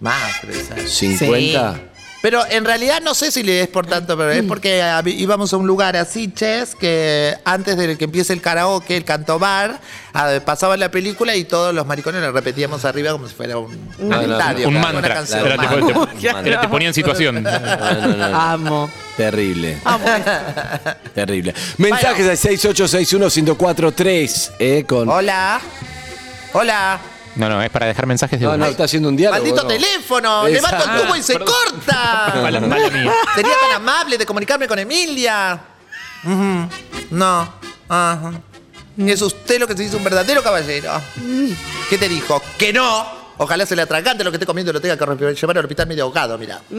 Más, 0.00 0.34
pero 0.40 0.52
esa- 0.54 0.76
50. 0.86 1.80
Pero 2.22 2.44
en 2.50 2.66
realidad 2.66 3.00
no 3.02 3.14
sé 3.14 3.32
si 3.32 3.42
le 3.42 3.62
es 3.62 3.68
por 3.68 3.86
tanto, 3.86 4.14
pero 4.14 4.30
es 4.30 4.42
porque 4.42 4.82
hab- 4.82 5.10
íbamos 5.10 5.54
a 5.54 5.56
un 5.56 5.66
lugar 5.66 5.96
así, 5.96 6.30
Ches, 6.30 6.74
que 6.74 7.34
antes 7.46 7.78
de 7.78 7.96
que 7.96 8.04
empiece 8.04 8.34
el 8.34 8.42
karaoke, 8.42 8.94
el 8.94 9.06
canto 9.06 9.38
bar, 9.38 9.80
ah, 10.12 10.30
pasaba 10.44 10.76
la 10.76 10.90
película 10.90 11.34
y 11.34 11.44
todos 11.44 11.74
los 11.74 11.86
maricones 11.86 12.20
lo 12.20 12.30
repetíamos 12.30 12.84
arriba 12.84 13.12
como 13.12 13.26
si 13.26 13.34
fuera 13.34 13.56
un 13.56 13.70
no, 13.98 14.20
Un 14.20 14.34
una 14.66 14.80
mantra. 14.80 15.14
canción. 15.14 15.40
Pero 15.44 15.56
te, 15.56 15.66
Mantra. 16.32 16.60
te- 16.60 16.68
ponía 16.68 16.88
en 16.88 16.94
situación. 16.94 17.42
No, 17.42 17.50
no, 17.58 18.06
no, 18.08 18.16
no. 18.28 18.38
Amo. 18.38 18.90
Terrible. 19.16 19.78
Terrible. 21.14 21.54
Mensajes 21.78 22.28
al 22.28 22.36
6861-1043. 22.36 24.50
Eh, 24.58 24.84
con... 24.86 25.08
Hola. 25.08 25.58
Hola. 26.52 27.00
No, 27.36 27.48
no, 27.48 27.62
es 27.62 27.70
para 27.70 27.86
dejar 27.86 28.06
mensajes 28.06 28.38
de 28.40 28.44
No, 28.46 28.52
no, 28.56 28.64
voz. 28.64 28.70
está 28.72 28.84
haciendo 28.84 29.08
un 29.08 29.16
diálogo. 29.16 29.40
Maldito 29.42 29.62
¿no? 29.62 29.68
teléfono. 29.68 30.46
Esa- 30.46 30.54
Levanto 30.70 30.90
el 30.92 31.02
tubo 31.06 31.16
y 31.16 31.22
se 31.22 31.32
perdón. 31.34 31.54
corta. 31.70 32.32
Mala, 32.42 32.60
mala 32.60 32.90
mía. 32.90 33.12
Sería 33.34 33.52
tan 33.60 33.76
amable 33.76 34.18
de 34.18 34.26
comunicarme 34.26 34.66
con 34.66 34.78
Emilia. 34.78 35.60
Ujú. 36.24 36.68
No. 37.10 37.52
Ajá. 37.88 38.32
Es 38.98 39.22
usted 39.22 39.58
lo 39.60 39.66
que 39.66 39.76
se 39.76 39.84
dice 39.84 39.96
un 39.96 40.04
verdadero 40.04 40.42
caballero. 40.42 41.00
¿Qué 41.88 41.96
te 41.98 42.08
dijo? 42.08 42.42
Que 42.58 42.72
no. 42.72 43.19
Ojalá 43.42 43.64
se 43.64 43.74
le 43.74 43.80
atragante 43.80 44.22
lo 44.22 44.30
que 44.30 44.36
esté 44.36 44.44
comiendo 44.44 44.70
y 44.70 44.74
lo 44.74 44.82
tenga 44.82 44.98
que 44.98 45.34
llevar 45.34 45.56
al 45.56 45.64
hospital 45.64 45.86
medio 45.86 46.04
ahogado, 46.04 46.36
mira. 46.36 46.60
Está 46.70 46.76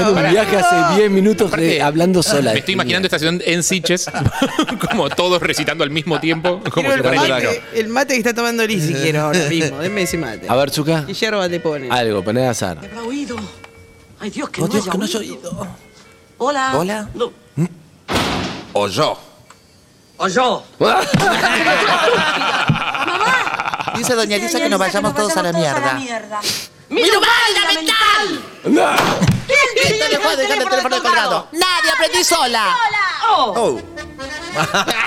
en 0.00 0.06
un 0.06 0.30
viaje 0.30 0.56
hace 0.56 0.94
10 1.00 1.10
minutos 1.10 1.50
de- 1.50 1.82
hablando 1.82 2.22
sola. 2.22 2.52
Me 2.52 2.60
estoy 2.60 2.74
imaginando 2.74 3.06
esta 3.06 3.18
situación 3.18 3.42
en 3.44 3.64
Siches, 3.64 4.08
como 4.90 5.10
todos 5.10 5.42
recitando 5.42 5.82
al 5.82 5.90
mismo 5.90 6.20
tiempo, 6.20 6.60
como 6.70 6.88
Quiero 6.88 6.92
si 6.92 6.98
el, 6.98 7.02
fuera 7.02 7.16
mate, 7.22 7.32
algo. 7.48 7.52
el 7.74 7.88
mate 7.88 8.12
que 8.14 8.18
está 8.20 8.32
tomando 8.34 8.64
Lizzy 8.64 8.94
quiero 8.94 9.22
ahora 9.22 9.40
mismo. 9.48 9.78
Denme 9.80 10.02
ese 10.02 10.16
mate. 10.16 10.46
A 10.48 10.54
ver, 10.54 10.70
Zuka. 10.70 11.04
¿Qué 11.04 11.14
yerba 11.14 11.48
te 11.48 11.58
pone? 11.58 11.90
Algo, 11.90 12.22
poné 12.22 12.46
azar. 12.46 12.78
¿Habrá 12.78 13.02
oído? 13.02 13.36
Ay, 14.20 14.30
Dios, 14.30 14.48
que 14.50 14.62
Oh, 14.62 14.68
no 14.68 14.72
Dios, 14.74 14.84
haya 14.84 14.92
que 14.92 14.98
no 14.98 15.04
haya 15.06 15.18
oído. 15.18 15.34
oído. 15.50 15.66
Hola. 16.38 16.72
Hola. 16.76 17.08
No. 17.14 17.32
O 18.74 18.86
yo. 18.86 19.18
O 20.18 20.28
yo. 20.28 20.62
Dice 23.98 24.14
doña 24.14 24.36
Elisa 24.36 24.60
que 24.60 24.68
nos 24.68 24.78
vayamos 24.78 25.14
todos 25.14 25.36
a 25.36 25.42
la 25.42 25.52
mierda. 25.52 25.94
¡Mi 26.88 27.02
fundamental! 27.02 28.42
¿Quién 28.62 29.98
te 29.98 30.08
dejó 30.08 30.30
de 30.30 30.36
dejar 30.42 30.62
el 30.62 30.68
teléfono 30.68 31.02
colgado? 31.02 31.48
Nadie, 31.52 31.90
aprendí 31.94 32.24
sola. 32.24 32.76
Oh. 33.30 33.78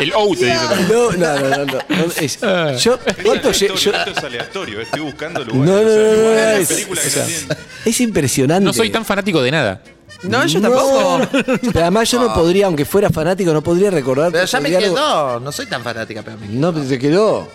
El 0.00 0.12
O 0.14 0.34
te 0.34 0.46
dice. 0.46 0.58
No, 0.90 1.12
no, 1.12 1.38
no, 1.38 1.48
no. 1.48 1.64
no, 1.64 1.78
no, 1.88 2.04
es- 2.18 2.40
yo, 2.82 2.98
¿cuánto 3.24 3.50
lle- 3.50 3.66
Esto, 3.66 3.74
yo- 3.76 3.92
esto 3.92 4.10
es 4.10 4.18
aleatorio, 4.24 4.80
estoy 4.80 5.00
buscando 5.00 5.44
No, 5.44 5.52
lugares. 5.54 5.70
no, 5.70 5.80
o 5.80 5.88
sea, 5.88 6.02
no, 6.02 6.16
no, 6.16 6.22
no, 6.22 6.30
la 6.34 6.54
es, 6.56 6.68
película 6.68 7.00
que 7.02 7.08
o 7.08 7.10
sea, 7.10 7.26
no 7.48 7.56
es 7.84 8.00
impresionante. 8.00 8.64
No 8.64 8.72
soy 8.72 8.90
tan 8.90 9.04
fanático 9.04 9.42
de 9.42 9.50
nada. 9.50 9.82
No, 10.22 10.44
yo 10.46 10.60
tampoco. 10.60 11.20
Pero 11.72 11.80
además 11.80 12.10
yo 12.10 12.20
no 12.20 12.34
podría, 12.34 12.66
aunque 12.66 12.84
fuera 12.84 13.08
fanático, 13.10 13.52
no 13.52 13.62
podría 13.62 13.90
recordar. 13.90 14.30
Pero 14.32 14.44
ya 14.44 14.60
me 14.60 14.70
quedó. 14.70 15.40
No 15.40 15.52
soy 15.52 15.66
tan 15.66 15.82
fanática, 15.82 16.22
pero 16.22 16.36
me 16.38 16.46
No, 16.48 16.72
pero 16.72 16.86
se 16.86 16.98
quedó. 16.98 17.48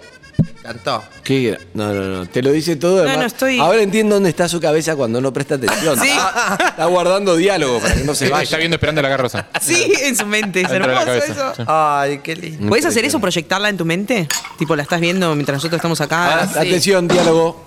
encantó. 0.59 1.03
¿Qué 1.23 1.49
era? 1.49 1.59
No, 1.75 1.93
no, 1.93 2.01
no. 2.03 2.25
Te 2.25 2.41
lo 2.41 2.51
dice 2.51 2.75
todo. 2.75 2.99
además. 2.99 3.17
no, 3.19 3.25
estoy- 3.25 3.59
Ahora 3.59 3.81
entiendo 3.81 4.15
dónde 4.15 4.29
está 4.29 4.49
su 4.49 4.59
cabeza 4.59 4.95
cuando 4.95 5.21
no 5.21 5.31
presta 5.31 5.55
atención. 5.55 5.97
Sí. 5.99 6.07
Está, 6.09 6.57
está 6.69 6.85
guardando 6.87 7.35
diálogo 7.35 7.79
para 7.79 7.93
que 7.95 8.03
no 8.03 8.15
se 8.15 8.25
Está 8.25 8.37
vaya. 8.37 8.57
viendo 8.57 8.75
esperando 8.75 9.01
la 9.01 9.09
carroza. 9.09 9.47
Sí, 9.61 9.93
en 10.03 10.15
su 10.15 10.25
mente. 10.25 10.61
Es 10.61 10.69
Dentro 10.69 10.89
de 10.89 10.95
la 10.95 11.01
hermoso 11.03 11.19
cabeza. 11.35 11.51
eso. 11.53 11.63
Ay, 11.67 12.19
qué 12.23 12.35
lindo. 12.35 12.67
¿Puedes 12.67 12.85
hacer 12.85 13.05
eso, 13.05 13.19
proyectarla 13.19 13.69
en 13.69 13.77
tu 13.77 13.85
mente? 13.85 14.27
Tipo, 14.57 14.75
la 14.75 14.83
estás 14.83 14.99
viendo 14.99 15.33
mientras 15.35 15.57
nosotros 15.57 15.77
estamos 15.77 16.01
acá. 16.01 16.41
Ah, 16.41 16.49
Atención, 16.59 17.07
diálogo. 17.07 17.63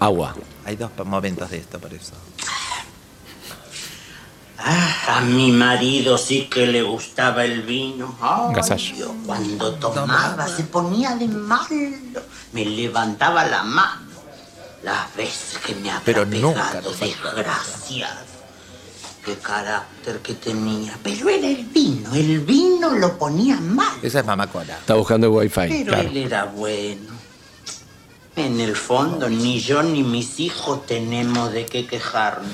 Agua. 0.00 0.34
Hay 0.66 0.74
dos 0.74 0.90
momentos 1.04 1.48
de 1.48 1.58
esto, 1.58 1.78
por 1.78 1.94
eso. 1.94 2.12
A 4.58 5.20
mi 5.20 5.52
marido 5.52 6.18
sí 6.18 6.48
que 6.50 6.66
le 6.66 6.82
gustaba 6.82 7.44
el 7.44 7.62
vino. 7.62 8.16
Ay. 8.20 8.92
Dios, 8.96 9.12
cuando 9.24 9.74
tomaba 9.74 10.48
se 10.48 10.64
ponía 10.64 11.14
de 11.14 11.28
malo. 11.28 12.20
Me 12.52 12.64
levantaba 12.64 13.44
la 13.44 13.62
mano. 13.62 14.06
Las 14.82 15.14
veces 15.14 15.58
que 15.64 15.76
me 15.76 15.88
ha 15.92 16.02
Pero 16.04 16.28
pegado, 16.28 16.92
desgraciado. 16.98 18.26
Qué 19.24 19.36
carácter 19.36 20.18
que 20.18 20.34
tenía. 20.34 20.98
Pero 21.00 21.28
era 21.28 21.46
el 21.46 21.64
vino. 21.66 22.12
El 22.12 22.40
vino 22.40 22.90
lo 22.90 23.16
ponía 23.16 23.60
mal. 23.60 23.98
Esa 24.02 24.18
es 24.18 24.26
mamá 24.26 24.48
cola. 24.48 24.78
Está 24.78 24.94
buscando 24.94 25.28
el 25.28 25.32
wifi. 25.32 25.84
Pero 25.84 25.96
él 25.96 26.16
era 26.16 26.44
bueno. 26.44 27.15
En 28.36 28.60
el 28.60 28.76
fondo, 28.76 29.30
ni 29.30 29.60
yo 29.60 29.82
ni 29.82 30.02
mis 30.02 30.38
hijos 30.40 30.84
tenemos 30.84 31.52
de 31.52 31.64
qué 31.64 31.86
quejarnos. 31.86 32.52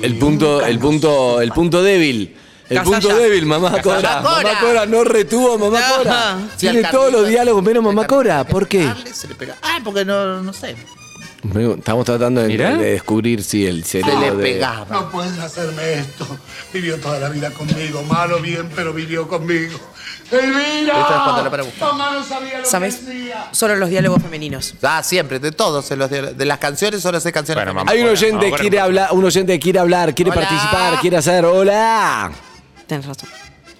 El 0.00 0.18
punto, 0.18 0.64
el 0.64 0.78
punto, 0.78 1.42
el 1.42 1.52
punto 1.52 1.82
débil. 1.82 2.34
El 2.70 2.78
Casalla. 2.78 3.00
punto 3.00 3.16
débil, 3.16 3.44
mamá 3.44 3.82
Cora. 3.82 4.00
Mamá 4.00 4.22
Cora. 4.22 4.42
Mamá 4.42 4.60
Cora 4.60 4.86
no 4.86 5.04
retuvo 5.04 5.54
a 5.54 5.58
mamá 5.58 5.80
No. 5.80 5.96
Cora. 5.96 6.38
Tiene 6.56 6.84
todos 6.84 7.12
los 7.12 7.28
diálogos 7.28 7.62
menos 7.62 7.84
mamá 7.84 8.06
Cora. 8.06 8.44
¿Por 8.44 8.66
qué? 8.66 8.90
Ah, 9.62 9.80
porque 9.84 10.04
no, 10.06 10.42
no 10.42 10.52
sé. 10.54 10.74
Estamos 11.42 12.04
tratando 12.04 12.42
de, 12.42 12.56
descubrir 12.58 13.42
si 13.42 13.66
el 13.66 13.82
Se 13.84 14.02
cerebro 14.02 14.20
le 14.20 14.36
de- 14.36 14.42
pegaba. 14.54 14.86
No 14.90 15.10
puedes 15.10 15.38
hacerme 15.38 15.94
esto. 15.94 16.26
Vivió 16.72 16.98
toda 17.00 17.18
la 17.18 17.30
vida 17.30 17.50
conmigo, 17.50 18.02
malo 18.02 18.40
bien, 18.40 18.68
pero 18.76 18.92
vivió 18.92 19.26
conmigo. 19.26 19.78
¡Elvira! 20.30 21.00
Esto 21.00 21.14
es 21.14 21.20
cuando 21.24 21.42
la 21.42 21.50
para 21.50 21.62
buscar. 21.62 21.88
Mamá 21.92 22.10
no 22.12 22.22
sabía 22.24 22.58
lo 22.58 22.64
¿Sabes? 22.66 22.96
que 22.96 23.06
decía. 23.06 23.48
Solo 23.52 23.74
los 23.76 23.88
diálogos 23.88 24.22
femeninos. 24.22 24.74
Ah, 24.82 25.02
siempre, 25.02 25.38
de 25.38 25.50
todos. 25.50 25.88
De, 25.88 25.96
los 25.96 26.10
de, 26.10 26.34
de 26.34 26.44
las 26.44 26.58
canciones 26.58 27.00
solo 27.00 27.18
sé 27.20 27.32
canciones. 27.32 27.64
Bueno, 27.64 27.80
femeninas. 27.80 27.92
Hay 27.94 27.98
un 28.00 28.04
Bueno, 28.10 28.18
oyente 28.20 28.50
que 28.56 28.60
quiere 28.62 28.80
hablar, 28.80 29.08
un 29.12 29.24
oyente 29.24 29.52
que 29.54 29.60
quiere 29.60 29.78
hablar, 29.78 30.14
quiere 30.14 30.30
Hola. 30.30 30.40
participar, 30.42 31.00
quiere 31.00 31.16
hacer. 31.16 31.44
Hola. 31.46 32.30
Tienes 32.86 33.06
razón. 33.06 33.28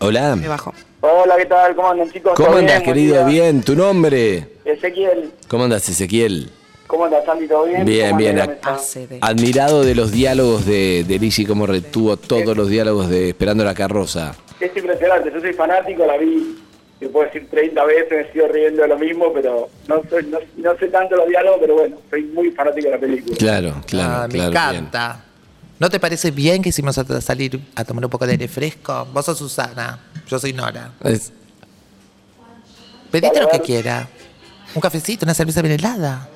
Hola. 0.00 0.35
Me 0.35 0.49
bajo. 0.49 0.75
Hola, 1.02 1.37
¿qué 1.37 1.47
tal? 1.47 1.76
¿Cómo 1.76 1.90
andan, 1.90 2.11
chicos? 2.11 2.33
¿Cómo 2.35 2.49
¿Todo 2.49 2.59
andas, 2.59 2.83
querido? 2.83 3.25
Bien. 3.26 3.62
¿Tu 3.62 3.76
nombre? 3.76 4.49
Ezequiel. 4.64 5.31
¿Cómo 5.47 5.64
andas, 5.64 5.88
Ezequiel? 5.88 6.50
¿Cómo 6.90 7.04
andas, 7.04 7.25
Sandy? 7.25 7.47
¿Todo 7.47 7.66
bien? 7.66 7.85
Bien, 7.85 8.09
¿Cómo 8.09 8.18
bien. 8.18 8.35
mesa? 8.35 8.76
Admirado 9.20 9.85
de 9.85 9.94
los 9.94 10.11
diálogos 10.11 10.66
de, 10.66 11.04
de 11.06 11.18
Lizzy, 11.20 11.47
cómo 11.47 11.64
retuvo 11.64 12.16
todos 12.16 12.56
los 12.56 12.68
diálogos 12.68 13.09
de 13.09 13.28
Esperando 13.28 13.62
la 13.64 13.75
carroza. 13.75 14.35
Es 14.59 14.76
impresionante, 14.76 15.30
yo 15.32 15.40
soy 15.40 15.52
fanático, 15.52 16.04
la 16.04 16.16
vi, 16.16 16.59
te 16.99 17.09
puedo 17.09 17.26
decir 17.26 17.47
30 17.49 17.85
veces, 17.85 18.26
me 18.26 18.32
sigo 18.32 18.49
riendo 18.49 18.82
de 18.82 18.88
lo 18.88 18.99
mismo, 18.99 19.32
pero 19.32 19.68
no, 19.87 20.02
soy, 20.11 20.26
no, 20.26 20.38
no 20.56 20.76
sé 20.78 20.88
tanto 20.88 21.14
los 21.14 21.28
diálogos, 21.28 21.59
pero 21.61 21.75
bueno, 21.76 21.97
soy 22.11 22.23
muy 22.25 22.50
fanático 22.50 22.87
de 22.88 22.90
la 22.94 22.99
película. 23.00 23.37
Claro, 23.38 23.75
claro, 23.87 24.12
Ah, 24.12 24.26
me 24.26 24.35
claro. 24.35 24.50
bien. 24.50 24.56
encanta. 24.82 25.25
¿No 25.78 25.88
te 25.88 26.00
parece 26.00 26.32
bien 26.32 26.61
que 26.61 26.70
hicimos 26.70 26.99
a 26.99 27.20
salir 27.20 27.61
a 27.76 27.85
tomar 27.85 28.04
un 28.04 28.11
poco 28.11 28.26
de 28.26 28.32
aire 28.32 28.49
fresco? 28.49 29.06
Vos 29.14 29.25
sos 29.25 29.38
Susana, 29.38 30.00
yo 30.28 30.40
soy 30.40 30.52
Nora. 30.52 30.90
Es- 31.04 31.32
Pedite 33.12 33.40
lo 33.40 33.49
que 33.49 33.61
quiera. 33.61 34.09
Un 34.75 34.80
cafecito, 34.80 35.25
una 35.25 35.35
cerveza 35.35 35.62
bien 35.62 35.75
helada. 35.75 36.28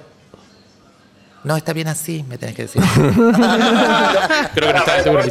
No, 1.44 1.56
está 1.56 1.74
bien 1.74 1.88
así, 1.88 2.24
me 2.26 2.38
tenés 2.38 2.56
que 2.56 2.62
decir. 2.62 2.82
Creo 4.54 4.68
que 4.68 4.72
no 4.72 4.78
está 4.78 5.02
seguro. 5.02 5.22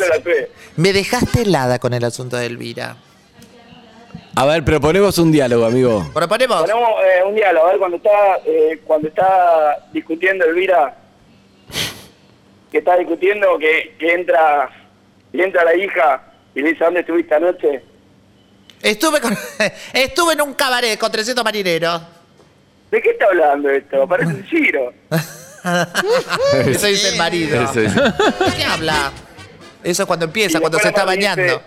me 0.78 0.94
dejaste 0.94 1.42
helada 1.42 1.80
con 1.80 1.94
el 1.94 2.04
asunto 2.04 2.38
de 2.38 2.46
Elvira. 2.46 2.98
A 4.36 4.46
ver, 4.46 4.64
proponemos 4.64 5.18
un 5.18 5.32
diálogo, 5.32 5.66
amigo. 5.66 6.10
Proponemos. 6.14 6.62
Ponemos 6.62 6.90
eh, 7.04 7.24
un 7.28 7.36
diálogo, 7.36 7.68
a 7.68 7.70
ver, 7.72 7.80
cuando 7.80 7.98
está, 7.98 8.38
eh, 8.46 8.82
cuando 8.86 9.08
está 9.08 9.88
discutiendo 9.92 10.46
Elvira, 10.46 10.96
que 12.72 12.78
está 12.78 12.96
discutiendo, 12.98 13.58
que, 13.60 13.96
que 14.00 14.14
entra, 14.14 14.70
y 15.32 15.42
entra 15.42 15.64
la 15.64 15.76
hija 15.76 16.24
y 16.56 16.62
le 16.62 16.70
dice, 16.70 16.84
¿dónde 16.84 17.00
estuviste 17.02 17.36
anoche? 17.36 17.84
Estuve, 18.82 19.20
con, 19.20 19.36
estuve 19.94 20.34
en 20.34 20.42
un 20.42 20.54
cabaret 20.54 21.00
con 21.00 21.12
300 21.12 21.44
marineros. 21.44 22.02
¿De 22.92 23.02
qué 23.02 23.12
está 23.12 23.26
hablando 23.26 23.70
esto? 23.70 24.08
Parece 24.08 24.30
un 24.34 24.44
giro. 24.48 24.94
Eso 26.68 26.88
dice 26.88 27.10
el 27.10 27.18
marido. 27.18 27.62
Eso 27.62 27.80
dice. 27.82 28.00
¿De 28.02 28.56
qué 28.58 28.64
habla? 28.64 29.12
Eso 29.84 30.04
es 30.04 30.08
cuando 30.08 30.26
empieza, 30.26 30.58
Y 30.58 30.62
cuando 30.62 30.80
se 30.80 30.86
después 30.88 30.92
está 30.92 31.02
la 31.02 31.06
parte 31.06 31.20
bañando. 31.46 31.64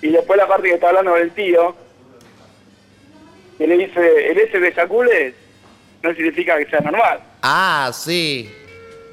dice- 0.00 0.06
Y 0.08 0.12
después 0.12 0.36
la 0.38 0.48
parte 0.48 0.68
que 0.68 0.74
está 0.74 0.88
hablando 0.88 1.14
del 1.14 1.30
tío, 1.32 1.76
que 3.58 3.66
le 3.66 3.76
dice, 3.76 4.30
el 4.30 4.38
ese 4.38 4.58
de 4.58 4.74
sacules 4.74 5.34
no 6.02 6.14
significa 6.14 6.56
que 6.58 6.66
sea 6.70 6.80
normal. 6.80 7.20
Ah, 7.42 7.90
sí. 7.94 8.50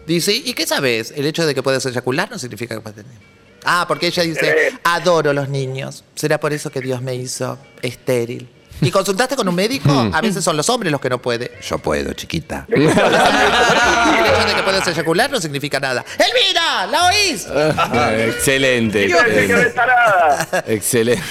Dice, 0.05 0.31
¿y 0.33 0.53
qué 0.53 0.65
sabes? 0.65 1.11
El 1.15 1.25
hecho 1.25 1.45
de 1.45 1.53
que 1.53 1.61
puedes 1.61 1.85
eyacular 1.85 2.31
no 2.31 2.39
significa 2.39 2.75
que 2.75 2.81
puedes 2.81 3.03
tener. 3.03 3.17
Ah, 3.65 3.83
porque 3.87 4.07
ella 4.07 4.23
dice, 4.23 4.71
adoro 4.85 5.33
los 5.33 5.49
niños. 5.49 6.05
¿Será 6.15 6.39
por 6.39 6.53
eso 6.53 6.69
que 6.71 6.79
Dios 6.79 7.01
me 7.01 7.15
hizo 7.15 7.57
estéril? 7.81 8.47
¿Y 8.81 8.91
consultaste 8.91 9.35
con 9.35 9.47
un 9.47 9.55
médico? 9.55 9.89
A 10.13 10.21
veces 10.21 10.43
son 10.43 10.55
los 10.57 10.69
hombres 10.69 10.91
los 10.91 11.01
que 11.01 11.09
no 11.09 11.21
pueden. 11.21 11.49
Yo 11.61 11.77
puedo, 11.79 12.13
chiquita. 12.13 12.65
El 12.69 12.83
hecho 12.83 12.93
de 14.47 14.55
que 14.55 14.63
puedes 14.63 14.87
eyacular 14.87 15.29
no 15.31 15.39
significa 15.39 15.79
nada. 15.79 16.05
¡Elvira! 16.17 16.85
¿La 16.87 17.07
oís? 17.07 17.47
Ah, 17.49 18.11
excelente. 18.17 19.09
Excelente. 20.67 21.23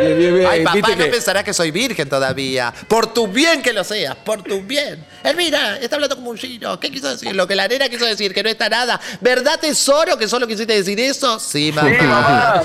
Bien, 0.00 0.18
bien, 0.18 0.34
bien. 0.34 0.46
Ay, 0.50 0.64
papá, 0.64 0.80
no 0.90 0.96
que- 0.96 1.04
pensará 1.06 1.42
que 1.44 1.52
soy 1.54 1.70
virgen 1.70 2.08
todavía. 2.08 2.72
Por 2.88 3.12
tu 3.12 3.26
bien 3.28 3.62
que 3.62 3.72
lo 3.72 3.84
seas, 3.84 4.16
por 4.16 4.42
tu 4.42 4.60
bien. 4.62 5.04
Elvira, 5.22 5.76
está 5.78 5.96
hablando 5.96 6.16
como 6.16 6.30
un 6.30 6.38
giro. 6.38 6.80
¿Qué 6.80 6.90
quiso 6.90 7.08
decir? 7.10 7.34
Lo 7.36 7.46
que 7.46 7.54
la 7.54 7.68
nena 7.68 7.88
quiso 7.88 8.06
decir, 8.06 8.32
que 8.32 8.42
no 8.42 8.48
está 8.48 8.68
nada. 8.70 8.98
¿Verdad, 9.20 9.60
tesoro, 9.60 10.16
que 10.16 10.26
solo 10.28 10.46
quisiste 10.46 10.72
decir 10.72 10.98
eso? 10.98 11.38
Sí, 11.38 11.70
mamá. 11.72 12.60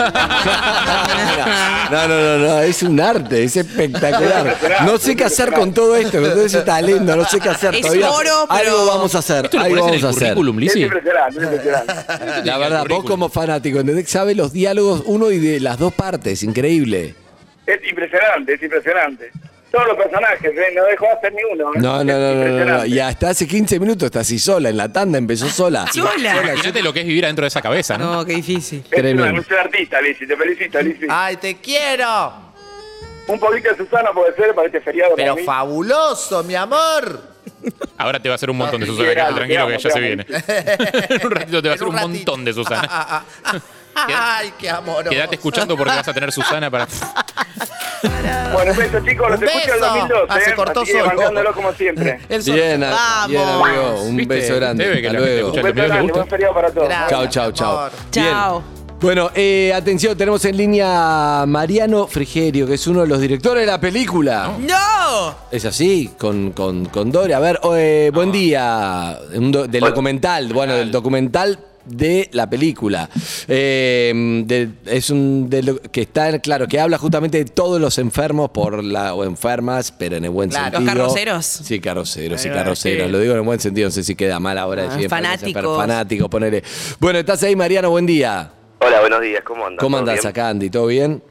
No, 1.91 2.07
no, 2.07 2.21
no, 2.21 2.37
no, 2.37 2.59
es 2.61 2.81
un 2.83 2.99
arte, 2.99 3.43
es 3.43 3.55
espectacular. 3.57 4.57
No 4.85 4.97
sé 4.97 5.15
qué 5.15 5.25
hacer 5.25 5.51
con 5.51 5.73
todo 5.73 5.95
esto, 5.95 6.19
con 6.21 6.31
todo 6.31 6.45
ese 6.45 6.61
talento, 6.61 7.15
no 7.15 7.25
sé 7.25 7.39
qué 7.39 7.49
hacer 7.49 7.75
Es 7.75 7.81
todavía. 7.81 8.11
oro, 8.11 8.47
pero- 8.49 8.71
Algo 8.71 8.85
vamos 8.87 9.15
a 9.15 9.19
hacer, 9.19 9.45
¿Esto 9.45 9.57
lo 9.57 9.63
algo 9.63 9.75
en 9.77 9.85
vamos 9.85 10.03
a 10.03 10.09
hacer. 10.09 10.33
currículum, 10.35 10.59
Es 10.63 10.75
impresionante, 10.75 11.37
es 11.39 11.43
impresionante. 11.43 12.45
La 12.45 12.57
verdad, 12.57 12.85
vos 12.89 13.03
como 13.05 13.29
fanático, 13.29 13.79
¿entendés? 13.79 14.09
Sabes 14.09 14.35
los 14.37 14.53
diálogos 14.53 15.03
uno 15.05 15.31
y 15.31 15.39
de 15.39 15.59
las 15.59 15.77
dos 15.77 15.93
partes, 15.93 16.41
increíble. 16.43 16.94
Es 17.65 17.89
impresionante, 17.89 18.53
es 18.53 18.61
impresionante. 18.63 19.31
Todos 19.71 19.87
los 19.87 19.97
personajes, 19.97 20.51
¿eh? 20.55 20.73
no 20.73 20.85
dejó 20.85 21.05
de 21.05 21.11
hacer 21.11 21.33
ni 21.33 21.43
uno. 21.51 21.69
¿eh? 21.73 21.79
No, 21.79 22.03
no, 22.03 22.65
no. 22.65 22.85
Y 22.85 22.99
hasta 22.99 23.29
hace 23.31 23.45
15 23.47 23.79
minutos 23.79 24.05
está 24.05 24.21
así 24.21 24.39
sola, 24.39 24.69
en 24.69 24.77
la 24.77 24.91
tanda 24.93 25.17
empezó 25.17 25.49
sola. 25.49 25.85
Sola. 25.91 26.41
Imagínate 26.43 26.81
lo 26.81 26.93
que 26.93 27.01
es 27.01 27.05
vivir 27.07 27.25
adentro 27.25 27.43
de 27.43 27.47
esa 27.47 27.61
cabeza, 27.61 27.97
¿no? 27.97 28.13
No, 28.13 28.25
qué 28.25 28.33
difícil. 28.35 28.79
Es 28.79 28.89
Tremendo. 28.89 29.23
una, 29.23 29.41
es 29.41 29.47
una 29.49 29.61
artista, 29.61 29.99
Lizzy, 30.01 30.27
te 30.27 30.37
felicito, 30.37 30.81
Lizzy. 30.81 31.07
¡Ay, 31.09 31.35
te 31.37 31.55
quiero! 31.57 32.33
Un 33.27 33.39
poquito 33.39 33.69
de 33.69 33.77
Susana 33.77 34.11
puede 34.13 34.33
ser 34.35 34.53
para 34.53 34.67
este 34.67 34.79
feriado 34.81 35.13
Pero 35.15 35.33
para 35.33 35.41
mí. 35.41 35.45
fabuloso, 35.45 36.43
mi 36.43 36.55
amor. 36.55 37.21
Ahora 37.97 38.19
te 38.21 38.29
va 38.29 38.33
a 38.33 38.35
hacer 38.35 38.49
un 38.51 38.57
montón 38.57 38.79
de 38.79 38.85
Susana, 38.85 39.33
tranquilo 39.33 39.67
que 39.67 39.77
ya 39.79 39.89
se 39.89 39.99
viene. 39.99 40.25
En 41.09 41.25
un 41.25 41.31
ratito 41.31 41.61
te 41.61 41.67
va 41.67 41.73
a 41.73 41.75
hacer 41.75 41.87
un 41.87 41.95
montón 41.95 42.45
de 42.45 42.53
Susana. 42.53 43.25
Ay, 44.07 44.53
qué 44.57 44.69
amor. 44.69 45.07
Quédate 45.09 45.35
escuchando 45.35 45.75
porque 45.77 45.93
vas 45.95 46.07
a 46.07 46.13
tener 46.13 46.31
Susana 46.31 46.69
para... 46.69 46.87
Bueno, 48.53 48.71
un 48.71 48.77
beso, 48.77 48.99
chicos. 49.05 49.31
Los 49.31 49.41
escucho 49.41 49.63
en 49.67 49.73
el 49.73 49.79
beso. 49.79 49.85
2002, 49.93 50.21
Ah, 50.29 50.39
se 50.43 50.49
¿eh? 50.49 50.55
cortó 50.55 50.81
Así 50.81 50.91
que 50.91 50.99
solo. 50.99 51.15
bancándolo 51.15 51.53
como 51.53 51.73
siempre. 51.73 52.19
El 52.29 52.43
sol- 52.43 52.53
Bien, 52.55 52.83
a- 52.83 52.89
Vamos. 52.91 53.27
bien, 53.29 53.41
amigo. 53.47 54.01
Un 54.03 54.17
¿Viste? 54.17 54.33
beso 54.35 54.55
grande. 54.55 54.83
Que 54.83 54.89
Hasta 54.91 55.01
la 55.01 55.09
gente 55.09 55.17
luego. 55.19 55.47
escucha 55.47 55.61
Un 55.61 55.67
el 55.67 55.73
beso 55.73 55.73
video, 55.73 55.87
¿le 55.87 55.93
grande, 55.95 56.13
buen 56.13 56.27
feriado 56.29 56.53
para 56.53 56.69
todos. 56.71 56.87
Gracias. 56.87 57.09
Chao, 57.09 57.27
chao, 57.27 57.51
chao. 57.51 57.77
amor. 57.77 57.91
Chao. 58.11 58.63
Bueno, 59.01 59.29
eh, 59.35 59.73
atención, 59.75 60.17
tenemos 60.17 60.43
en 60.45 60.55
línea 60.55 61.41
a 61.41 61.45
Mariano 61.45 62.07
Frigerio, 62.07 62.65
que 62.65 62.75
es 62.75 62.87
uno 62.87 63.01
de 63.01 63.07
los 63.07 63.19
directores 63.19 63.61
de 63.61 63.67
la 63.71 63.79
película. 63.79 64.51
¡No! 64.59 65.35
Es 65.51 65.65
así, 65.65 66.11
con, 66.17 66.51
con, 66.51 66.85
con 66.85 67.11
Dore. 67.11 67.33
A 67.33 67.39
ver, 67.39 67.59
eh, 67.75 68.09
buen 68.13 68.31
día. 68.31 69.17
Un 69.33 69.51
do- 69.51 69.67
del 69.67 69.81
documental, 69.81 70.51
bueno, 70.53 70.75
del 70.75 70.91
documental 70.91 71.59
de 71.85 72.29
la 72.33 72.49
película. 72.49 73.09
Eh, 73.47 74.43
de- 74.45 74.69
es 74.85 75.09
un 75.09 75.49
de 75.49 75.63
lo- 75.63 75.81
que 75.81 76.01
está, 76.01 76.39
claro, 76.39 76.67
que 76.67 76.79
habla 76.79 76.97
justamente 76.97 77.37
de 77.37 77.45
todos 77.45 77.79
los 77.79 77.97
enfermos 77.97 78.49
por 78.49 78.83
la, 78.83 79.13
o 79.13 79.23
enfermas, 79.23 79.91
pero 79.91 80.15
en 80.17 80.25
el 80.25 80.31
buen 80.31 80.49
Claro. 80.49 80.79
Los 80.79 80.85
sentido. 80.85 80.95
carroceros. 81.03 81.45
Sí, 81.45 81.79
carroceros, 81.79 82.41
sí, 82.41 82.49
carroceros. 82.49 83.05
sí. 83.07 83.11
Lo 83.11 83.19
digo 83.19 83.33
en 83.33 83.39
el 83.39 83.45
buen 83.45 83.59
sentido, 83.59 83.87
no 83.87 83.91
sé 83.91 84.03
si 84.03 84.15
queda 84.15 84.39
mal 84.39 84.57
ahora 84.57 84.83
Ah, 84.83 84.85
decir 84.87 85.03
enfermos, 85.05 85.29
fanáticos. 85.29 85.77
fanáticos, 85.77 86.29
ponele. 86.29 86.63
Bueno, 86.99 87.19
estás 87.19 87.41
ahí, 87.43 87.55
Mariano, 87.55 87.89
buen 87.89 88.05
día. 88.05 88.51
Hola, 88.79 88.99
buenos 88.99 89.21
días, 89.21 89.41
¿cómo 89.43 89.65
andas? 89.65 89.79
¿Cómo 89.81 89.97
¿Todo 89.97 89.99
andás 90.09 90.23
bien? 90.23 90.27
acá, 90.29 90.49
Andy? 90.49 90.69
¿Todo 90.69 90.87
bien? 90.87 91.23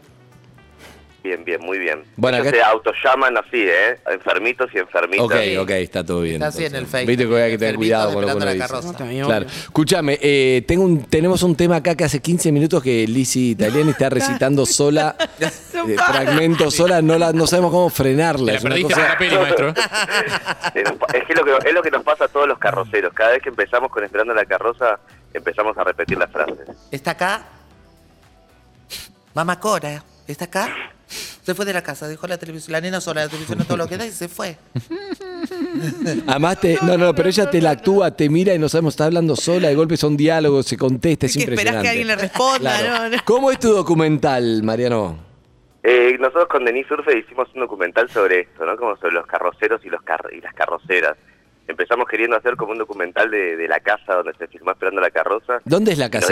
Bien, 1.25 1.43
bien, 1.43 1.59
muy 1.63 1.79
bien. 1.79 2.05
Bueno, 2.17 2.37
Ellos 2.37 2.49
acá- 2.49 2.57
se 2.59 2.63
autollaman 2.63 3.35
así, 3.39 3.63
¿eh? 3.67 3.99
Enfermitos 4.13 4.69
y 4.75 4.79
enfermitas. 4.79 5.25
Ok, 5.25 5.33
ok, 5.59 5.71
está 5.71 6.05
todo 6.05 6.21
bien. 6.21 6.35
Está 6.35 6.49
así 6.49 6.67
en 6.67 6.75
el 6.75 6.87
Facebook. 6.87 7.09
Viste 7.09 7.27
que 7.27 7.43
hay 7.43 7.51
que 7.53 7.59
tener 7.59 7.77
cuidado 7.77 8.13
con 8.13 8.21
lo 8.21 8.29
que 8.29 8.35
uno 8.37 8.53
dice. 8.53 9.21
No, 9.21 9.27
Claro. 9.27 9.47
Escúchame, 9.47 10.19
eh, 10.21 10.63
tengo 10.69 10.85
un, 10.85 11.05
tenemos 11.07 11.43
un 11.43 11.57
tema 11.57 11.77
acá 11.77 11.95
que 11.95 12.05
hace 12.05 12.21
15 12.21 12.53
minutos 12.53 12.83
que 12.83 13.07
Lizzy 13.09 13.53
Italiani 13.53 13.93
está 13.93 14.11
recitando 14.11 14.67
sola, 14.67 15.17
eh, 15.41 15.97
fragmentos 15.97 16.75
sola, 16.75 17.01
no, 17.01 17.17
la, 17.17 17.33
no 17.33 17.47
sabemos 17.47 17.71
cómo 17.71 17.89
frenarla. 17.89 18.45
Te 18.45 18.53
la 18.53 18.59
es 18.59 18.65
una 18.65 18.75
perdiste 18.75 18.95
cosa- 18.95 19.09
la 19.09 19.19
peli, 19.19 19.37
maestro. 19.39 19.75
Es 21.15 21.25
que, 21.27 21.35
lo 21.35 21.45
que 21.45 21.69
es 21.69 21.73
lo 21.75 21.83
que 21.83 21.91
nos 21.91 22.03
pasa 22.05 22.25
a 22.27 22.29
todos 22.29 22.47
los 22.47 22.59
carroceros. 22.59 23.15
Cada 23.15 23.31
vez 23.31 23.43
que 23.43 23.49
empezamos 23.49 23.91
con 23.91 24.05
Esperando 24.05 24.35
la 24.35 24.45
carroza, 24.45 24.99
empezamos 25.33 25.77
a 25.79 25.85
repetir 25.85 26.19
las 26.19 26.31
frases. 26.31 26.69
¿Está 26.91 27.13
acá? 27.13 27.47
Mamá 29.33 29.59
Cora, 29.59 30.03
¿está 30.27 30.47
acá? 30.47 30.69
Se 31.07 31.55
fue 31.55 31.65
de 31.67 31.73
la 31.75 31.83
casa, 31.83 32.09
dejó 32.09 32.27
la 32.27 32.39
televisión, 32.39 32.73
la 32.73 32.81
nena 32.81 33.01
sola, 33.01 33.23
la 33.23 33.29
televisión 33.29 33.59
no 33.59 33.65
todo 33.67 33.77
lo 33.77 33.87
que 33.87 33.97
da 33.99 34.07
y 34.07 34.11
se 34.11 34.29
fue. 34.29 34.57
Además, 36.27 36.61
te, 36.61 36.79
no, 36.83 36.97
no, 36.97 37.15
pero 37.15 37.29
ella 37.29 37.51
te 37.51 37.61
la 37.61 37.71
actúa, 37.71 38.11
te 38.11 38.29
mira 38.29 38.55
y 38.55 38.59
no 38.59 38.69
sabemos, 38.69 38.95
está 38.95 39.05
hablando 39.07 39.37
sola, 39.37 39.69
de 39.69 39.75
golpe 39.75 39.97
son 39.97 40.17
diálogos, 40.17 40.67
se 40.67 40.77
contesta, 40.77 41.27
es 41.27 41.35
que 41.35 41.41
esperás 41.41 41.59
impresionante. 41.61 41.83
que 41.85 41.89
alguien 41.91 42.07
le 42.09 42.17
responda, 42.17 42.79
Claro. 42.81 43.03
no, 43.11 43.17
no. 43.17 43.23
¿Cómo 43.25 43.51
es 43.51 43.59
tu 43.59 43.69
documental, 43.73 44.63
Mariano? 44.63 45.19
Eh, 45.83 46.17
nosotros 46.19 46.47
con 46.49 46.65
Denise 46.65 46.95
Urfe 46.95 47.19
hicimos 47.19 47.49
un 47.55 47.61
documental 47.61 48.09
sobre 48.11 48.41
esto, 48.41 48.65
¿no? 48.65 48.77
Como 48.77 48.97
sobre 48.97 49.13
los 49.13 49.27
carroceros 49.27 49.85
y, 49.85 49.91
los 49.91 50.03
car- 50.03 50.31
y 50.33 50.41
las 50.41 50.55
carroceras. 50.55 51.17
Empezamos 51.69 52.07
queriendo 52.09 52.37
hacer 52.37 52.57
como 52.57 52.73
un 52.73 52.79
documental 52.79 53.31
de, 53.31 53.57
de 53.57 53.69
la 53.69 53.81
casa 53.81 54.15
donde 54.15 54.33
se 54.39 54.47
filmó 54.49 54.71
Esperando 54.71 55.01
la 55.03 55.11
carroza. 55.11 55.61
¿Dónde 55.65 55.93
es 55.93 55.99
la 55.99 56.11
casa? 56.11 56.27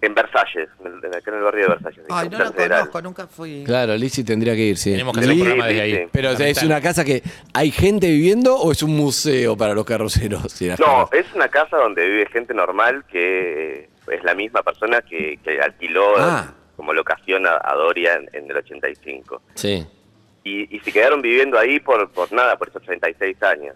En 0.00 0.14
Versalles, 0.14 0.68
en 0.84 0.86
el- 1.02 1.14
acá 1.14 1.30
en 1.30 1.36
el 1.38 1.42
barrio 1.42 1.62
de 1.62 1.68
Versalles. 1.74 2.04
Ay, 2.10 2.28
no 2.28 2.38
lo 2.38 2.52
Federal. 2.52 2.78
conozco, 2.80 3.02
nunca 3.02 3.26
fui. 3.26 3.64
Claro, 3.64 3.96
Lizzy 3.96 4.22
tendría 4.24 4.54
que 4.54 4.60
ir, 4.62 4.76
sí. 4.76 4.90
Tenemos 4.92 5.14
que 5.14 5.20
hacer 5.20 5.32
un 5.32 5.38
programa 5.40 5.66
desde 5.66 5.80
ahí. 5.80 5.94
sí. 5.96 6.02
Pero 6.12 6.30
o 6.30 6.36
sea, 6.36 6.48
es 6.48 6.62
una 6.62 6.80
casa 6.80 7.04
que 7.04 7.22
hay 7.54 7.70
gente 7.70 8.08
viviendo 8.08 8.56
o 8.56 8.70
es 8.72 8.82
un 8.82 8.94
museo 8.96 9.56
para 9.56 9.72
los 9.74 9.84
carroceros. 9.84 10.42
No, 10.78 11.08
es 11.12 11.26
una 11.34 11.48
casa 11.48 11.76
donde 11.78 12.06
vive 12.06 12.26
gente 12.26 12.52
normal 12.54 13.04
que 13.10 13.88
es 14.10 14.22
la 14.24 14.34
misma 14.34 14.62
persona 14.62 15.00
que, 15.00 15.38
que 15.42 15.60
alquiló 15.60 16.14
Ah. 16.18 16.52
como 16.76 16.92
locación 16.92 17.46
a, 17.46 17.58
a 17.64 17.74
Doria 17.74 18.14
en, 18.16 18.28
en 18.32 18.50
el 18.50 18.56
85. 18.58 19.40
Sí. 19.54 19.86
Y, 20.42 20.76
y 20.76 20.80
se 20.80 20.92
quedaron 20.92 21.22
viviendo 21.22 21.58
ahí 21.58 21.80
por, 21.80 22.10
por 22.10 22.30
nada, 22.30 22.56
por 22.58 22.68
esos 22.68 22.82
36 22.82 23.42
años. 23.42 23.74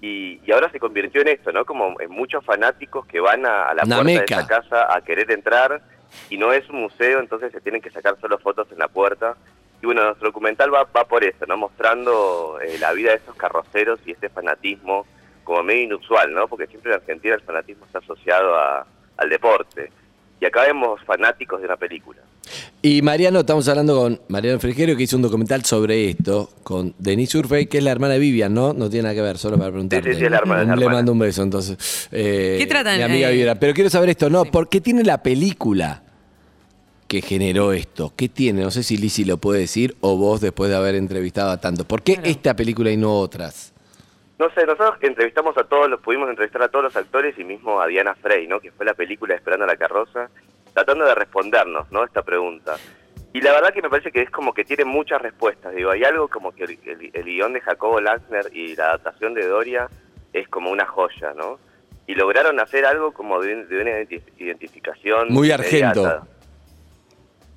Y, 0.00 0.40
y 0.46 0.52
ahora 0.52 0.70
se 0.70 0.78
convirtió 0.78 1.22
en 1.22 1.28
esto, 1.28 1.50
¿no? 1.52 1.64
Como 1.64 2.00
en 2.00 2.10
muchos 2.10 2.44
fanáticos 2.44 3.04
que 3.06 3.18
van 3.20 3.44
a, 3.44 3.64
a 3.64 3.74
la 3.74 3.82
Una 3.84 3.96
puerta 3.96 4.20
meca. 4.20 4.36
de 4.36 4.42
esa 4.42 4.46
casa 4.46 4.94
a 4.96 5.00
querer 5.02 5.30
entrar 5.32 5.80
y 6.30 6.38
no 6.38 6.52
es 6.52 6.68
un 6.70 6.80
museo, 6.82 7.18
entonces 7.20 7.50
se 7.52 7.60
tienen 7.60 7.80
que 7.82 7.90
sacar 7.90 8.16
solo 8.20 8.38
fotos 8.38 8.70
en 8.70 8.78
la 8.78 8.88
puerta. 8.88 9.36
Y 9.82 9.86
bueno, 9.86 10.04
nuestro 10.04 10.28
documental 10.28 10.72
va, 10.72 10.84
va 10.84 11.04
por 11.04 11.24
eso, 11.24 11.46
¿no? 11.46 11.56
Mostrando 11.56 12.58
eh, 12.60 12.78
la 12.78 12.92
vida 12.92 13.10
de 13.10 13.16
esos 13.16 13.34
carroceros 13.36 14.00
y 14.06 14.12
este 14.12 14.28
fanatismo 14.28 15.06
como 15.44 15.62
medio 15.62 15.84
inusual, 15.84 16.32
¿no? 16.32 16.46
Porque 16.48 16.66
siempre 16.66 16.92
en 16.92 16.98
Argentina 17.00 17.34
el 17.34 17.40
fanatismo 17.42 17.86
está 17.86 17.98
asociado 17.98 18.56
a- 18.56 18.86
al 19.16 19.28
deporte. 19.28 19.90
Y 20.40 20.44
acá 20.46 20.62
vemos 20.62 21.02
fanáticos 21.04 21.60
de 21.60 21.66
una 21.66 21.76
película. 21.76 22.20
Y 22.80 23.02
Mariano, 23.02 23.40
estamos 23.40 23.68
hablando 23.68 23.96
con 23.96 24.20
Mariano 24.28 24.60
Frigerio, 24.60 24.96
que 24.96 25.02
hizo 25.02 25.16
un 25.16 25.22
documental 25.22 25.64
sobre 25.64 26.10
esto, 26.10 26.50
con 26.62 26.94
Denise 26.98 27.38
Urfey, 27.38 27.66
que 27.66 27.78
es 27.78 27.84
la 27.84 27.90
hermana 27.90 28.14
de 28.14 28.20
Vivian, 28.20 28.54
¿no? 28.54 28.72
No 28.72 28.88
tiene 28.88 29.04
nada 29.04 29.14
que 29.14 29.22
ver, 29.22 29.38
solo 29.38 29.58
para 29.58 29.70
preguntarte. 29.70 30.08
Sí, 30.10 30.18
sí, 30.18 30.24
sí, 30.24 30.30
la 30.30 30.38
hermana, 30.38 30.64
Le 30.64 30.82
hermana. 30.82 30.98
mando 30.98 31.12
un 31.12 31.18
beso, 31.18 31.42
entonces. 31.42 32.08
Eh, 32.12 32.56
¿Qué 32.58 32.66
tratan, 32.66 32.96
Mi 32.98 33.02
amiga 33.02 33.30
eh? 33.30 33.32
Vivian. 33.34 33.58
Pero 33.58 33.74
quiero 33.74 33.90
saber 33.90 34.10
esto, 34.10 34.30
¿no? 34.30 34.44
¿Por 34.44 34.68
qué 34.68 34.80
tiene 34.80 35.02
la 35.04 35.22
película 35.22 36.02
que 37.08 37.20
generó 37.22 37.72
esto? 37.72 38.12
¿Qué 38.16 38.28
tiene? 38.28 38.62
No 38.62 38.70
sé 38.70 38.82
si 38.82 38.96
Lizzy 38.96 39.24
lo 39.24 39.38
puede 39.38 39.60
decir 39.60 39.96
o 40.00 40.16
vos 40.16 40.40
después 40.40 40.70
de 40.70 40.76
haber 40.76 40.94
entrevistado 40.94 41.50
a 41.50 41.60
tanto. 41.60 41.84
¿Por 41.84 42.02
qué 42.02 42.20
esta 42.24 42.54
película 42.54 42.90
y 42.90 42.96
no 42.96 43.18
otras? 43.18 43.72
No 44.38 44.48
sé, 44.54 44.64
nosotros 44.66 44.94
entrevistamos 45.00 45.58
a 45.58 45.64
todos, 45.64 45.90
los 45.90 46.00
pudimos 46.00 46.30
entrevistar 46.30 46.62
a 46.62 46.68
todos 46.68 46.84
los 46.84 46.96
actores 46.96 47.36
y 47.38 47.44
mismo 47.44 47.80
a 47.80 47.88
Diana 47.88 48.14
Frey, 48.14 48.46
¿no? 48.46 48.60
Que 48.60 48.70
fue 48.70 48.86
la 48.86 48.94
película 48.94 49.34
Esperando 49.34 49.64
a 49.64 49.66
la 49.66 49.76
carroza, 49.76 50.30
tratando 50.78 51.04
de 51.06 51.14
respondernos, 51.14 51.90
¿no? 51.90 52.04
Esta 52.04 52.22
pregunta. 52.22 52.76
Y 53.32 53.40
la 53.40 53.52
verdad 53.52 53.72
que 53.72 53.82
me 53.82 53.90
parece 53.90 54.10
que 54.12 54.22
es 54.22 54.30
como 54.30 54.54
que 54.54 54.64
tiene 54.64 54.84
muchas 54.84 55.20
respuestas. 55.20 55.74
Digo, 55.74 55.90
hay 55.90 56.04
algo 56.04 56.28
como 56.28 56.52
que 56.52 56.64
el, 56.64 56.78
el- 56.86 57.10
el 57.12 57.24
guion 57.24 57.52
de 57.52 57.60
Jacobo 57.60 58.00
Laxner 58.00 58.46
y 58.52 58.74
la 58.76 58.86
adaptación 58.86 59.34
de 59.34 59.46
Doria 59.46 59.88
es 60.32 60.48
como 60.48 60.70
una 60.70 60.86
joya, 60.86 61.34
¿no? 61.36 61.58
Y 62.06 62.14
lograron 62.14 62.58
hacer 62.60 62.86
algo 62.86 63.12
como 63.12 63.40
de, 63.40 63.64
de 63.66 63.82
una 63.82 63.90
identi- 63.90 64.22
identificación. 64.38 65.28
Muy 65.30 65.50
argento. 65.50 66.26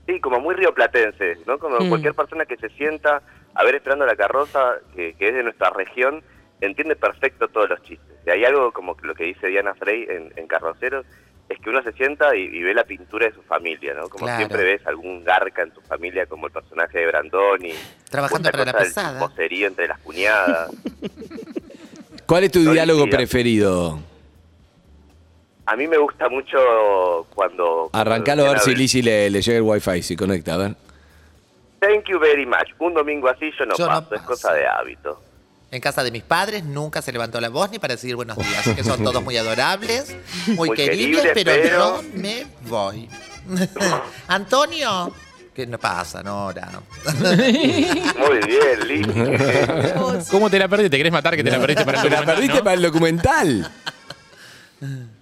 Sí, 0.07 0.19
como 0.19 0.39
muy 0.39 0.55
rioplatense, 0.55 1.37
¿no? 1.45 1.57
Como 1.59 1.77
Mm. 1.79 1.89
cualquier 1.89 2.13
persona 2.15 2.45
que 2.45 2.57
se 2.57 2.69
sienta 2.69 3.21
a 3.53 3.63
ver 3.63 3.75
esperando 3.75 4.05
la 4.05 4.15
carroza, 4.15 4.75
que, 4.95 5.13
que 5.13 5.27
es 5.29 5.33
de 5.35 5.43
nuestra 5.43 5.69
región, 5.69 6.21
entiende 6.59 6.95
perfecto 6.95 7.47
todos 7.47 7.69
los 7.69 7.81
chistes. 7.83 8.17
Y 8.25 8.29
hay 8.29 8.43
algo 8.45 8.71
como 8.71 8.97
que 8.97 9.07
lo 9.07 9.15
que 9.15 9.25
dice 9.25 9.47
Diana 9.47 9.73
Frey 9.75 10.05
en, 10.09 10.33
en 10.35 10.47
Carroceros, 10.47 11.05
es 11.51 11.59
que 11.59 11.69
uno 11.69 11.81
se 11.83 11.91
sienta 11.93 12.35
y, 12.35 12.41
y 12.43 12.63
ve 12.63 12.73
la 12.73 12.83
pintura 12.83 13.27
de 13.27 13.33
su 13.33 13.41
familia, 13.43 13.93
¿no? 13.93 14.09
Como 14.09 14.25
Claro. 14.25 14.37
siempre 14.37 14.63
ves 14.63 14.85
algún 14.87 15.23
garca 15.23 15.61
en 15.63 15.71
tu 15.71 15.81
familia, 15.81 16.25
como 16.25 16.47
el 16.47 16.53
personaje 16.53 16.99
de 16.99 17.07
Brandoni. 17.07 17.73
Trabajando 18.09 18.49
para 18.51 18.65
la 18.65 18.73
pesada. 18.73 19.11
chismoserío 19.19 19.67
entre 19.67 19.87
las 19.87 19.99
cuñadas. 19.99 20.71
¿Cuál 22.25 22.45
es 22.45 22.51
tu 22.51 22.59
diálogo 22.71 23.07
preferido? 23.07 23.99
A 25.65 25.75
mí 25.75 25.87
me 25.87 25.97
gusta 25.97 26.27
mucho 26.29 27.27
cuando... 27.33 27.89
Arrancalo 27.93 28.43
a 28.43 28.45
ver 28.49 28.57
cuando 28.57 28.65
si 28.73 28.75
Lizzy 28.75 29.01
le, 29.01 29.29
le 29.29 29.41
llega 29.41 29.57
el 29.57 29.63
wifi, 29.63 30.01
si 30.01 30.15
conecta, 30.15 30.55
a 30.55 30.57
ver. 30.57 30.75
Thank 31.79 32.05
you 32.09 32.19
very 32.19 32.45
much. 32.45 32.69
Un 32.79 32.93
domingo 32.93 33.27
así 33.29 33.51
yo 33.57 33.65
no 33.65 33.75
Yo 33.75 33.85
no 33.87 34.01
paso, 34.01 34.15
es 34.15 34.21
cosa 34.21 34.53
de 34.53 34.67
hábito. 34.67 35.21
En 35.71 35.79
casa 35.79 36.03
de 36.03 36.11
mis 36.11 36.21
padres 36.23 36.65
nunca 36.65 37.01
se 37.01 37.13
levantó 37.13 37.39
la 37.39 37.47
voz 37.47 37.71
ni 37.71 37.79
para 37.79 37.93
decir 37.95 38.13
buenos 38.17 38.37
días. 38.37 38.59
Así 38.59 38.75
que 38.75 38.83
son 38.83 39.01
todos 39.05 39.23
muy 39.23 39.37
adorables, 39.37 40.13
muy, 40.47 40.67
Muy 40.69 40.75
queribles, 40.77 41.21
queribles, 41.23 41.31
pero, 41.33 41.51
pero- 41.63 42.01
yo 42.01 42.21
me 42.21 42.45
voy. 42.67 43.09
Antonio, 44.27 45.13
¿qué 45.55 45.65
no 45.65 45.77
pasa, 45.79 46.21
Nora? 46.21 46.69
Muy 47.15 48.39
bien, 48.45 48.87
Liz. 48.87 50.27
¿Cómo 50.29 50.49
te 50.49 50.59
la 50.59 50.67
perdiste? 50.67 50.89
¿Te 50.91 50.97
querés 50.97 51.11
matar 51.13 51.35
que 51.37 51.43
te 51.43 51.51
la 51.51 51.59
perdiste 51.59 51.85
para 51.85 51.97
el 52.01 52.03
Te 52.03 52.09
la 52.09 52.17
documental, 52.17 52.35
perdiste 52.35 52.57
no? 52.57 52.63
para 52.63 52.73
el 52.75 52.81
documental. 52.81 53.71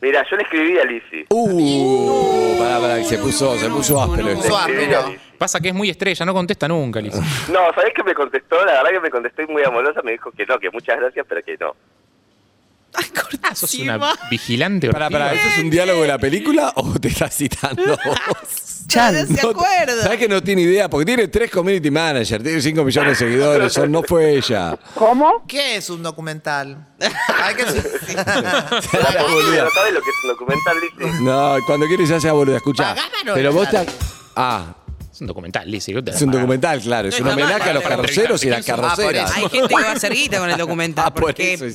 Mira, 0.01 0.25
yo 0.29 0.35
le 0.37 0.43
escribí 0.43 0.79
a 0.79 0.85
Lizzy. 0.85 1.25
Uh, 1.29 2.57
pará, 2.57 2.79
pará, 2.79 2.97
que 2.97 3.03
se 3.05 3.17
puso, 3.19 3.57
se 3.59 3.69
puso 3.69 4.01
áspero. 4.01 4.29
Pasa 5.39 5.59
que 5.59 5.69
es 5.69 5.73
muy 5.73 5.89
estrella, 5.89 6.25
no 6.25 6.33
contesta 6.33 6.67
nunca, 6.67 6.99
Liz. 7.01 7.15
No, 7.49 7.73
¿sabés 7.73 7.93
qué 7.95 8.03
me 8.03 8.13
contestó? 8.13 8.63
La 8.65 8.73
verdad 8.83 8.91
que 8.91 8.99
me 8.99 9.09
contestó 9.09 9.41
y 9.41 9.47
muy 9.47 9.63
amorosa, 9.63 10.01
me 10.03 10.11
dijo 10.11 10.31
que 10.31 10.45
no, 10.45 10.59
que 10.59 10.69
muchas 10.69 10.99
gracias, 10.99 11.25
pero 11.27 11.41
que 11.43 11.57
no. 11.57 11.75
Ah, 13.43 13.55
sos 13.55 13.73
una 13.75 13.99
vigilante. 14.29 14.89
Pará, 14.89 15.09
pará, 15.09 15.33
¿eso 15.33 15.47
es 15.47 15.59
un 15.63 15.69
diálogo 15.69 16.01
de 16.01 16.07
la 16.07 16.17
película 16.17 16.73
o 16.75 16.99
te 16.99 17.07
estás 17.09 17.35
citando 17.35 17.83
vos? 18.05 18.83
Chan. 18.87 19.27
se 19.27 19.41
No, 19.43 19.49
acuerda. 19.51 20.01
¿Sabes 20.03 20.17
que 20.19 20.27
no 20.27 20.41
tiene 20.41 20.63
idea? 20.63 20.89
Porque 20.89 21.05
tiene 21.05 21.27
tres 21.27 21.51
community 21.51 21.91
managers, 21.91 22.43
tiene 22.43 22.59
5 22.59 22.83
millones 22.83 23.19
de 23.19 23.25
seguidores, 23.27 23.71
son, 23.71 23.91
no 23.91 24.01
fue 24.03 24.33
ella. 24.33 24.77
¿Cómo? 24.95 25.45
¿Qué 25.47 25.75
es 25.77 25.89
un 25.91 26.01
documental? 26.01 26.87
Hay 26.99 27.55
que 27.55 27.63
Pero 27.65 27.83
¿sabes 29.71 29.93
lo 29.93 30.01
que 30.01 30.09
es 30.09 30.15
un 30.23 30.29
documental? 30.29 30.77
No, 31.21 31.57
cuando 31.67 31.85
quieres 31.87 32.09
se 32.09 32.15
hace 32.15 32.31
boluda, 32.31 32.57
escucha. 32.57 32.95
Pero 33.33 33.53
vos 33.53 33.67
claro. 33.69 33.85
te... 33.85 33.91
Ah, 34.35 34.73
Es 35.19 35.21
un 35.21 35.27
documental, 35.27 35.69
Liz. 35.69 35.85
¿qué 35.85 36.01
te 36.01 36.11
es 36.11 36.21
un 36.21 36.31
documental, 36.31 36.79
claro. 36.79 37.09
Es 37.09 37.19
No 37.19 37.25
un 37.25 37.29
está 37.31 37.35
mal, 37.35 37.43
homenaje 37.51 37.69
a 37.69 37.73
los 37.73 37.83
para 37.83 37.95
carroceros 37.97 38.41
y 38.45 38.49
las 38.49 38.59
entrevistarte. 38.59 39.01
carroceras. 39.03 39.35
Hay 39.35 39.49
gente 39.49 39.67
que 39.67 39.73
va 39.83 39.89
a 39.89 39.91
hacer 39.91 40.13
guita 40.13 40.39
con 40.39 40.49
el 40.49 40.57
documental. 40.57 41.05
Ah, 41.07 41.13
por 41.13 41.23
¿Por 41.23 41.33
qué 41.33 41.55
eso 41.55 41.65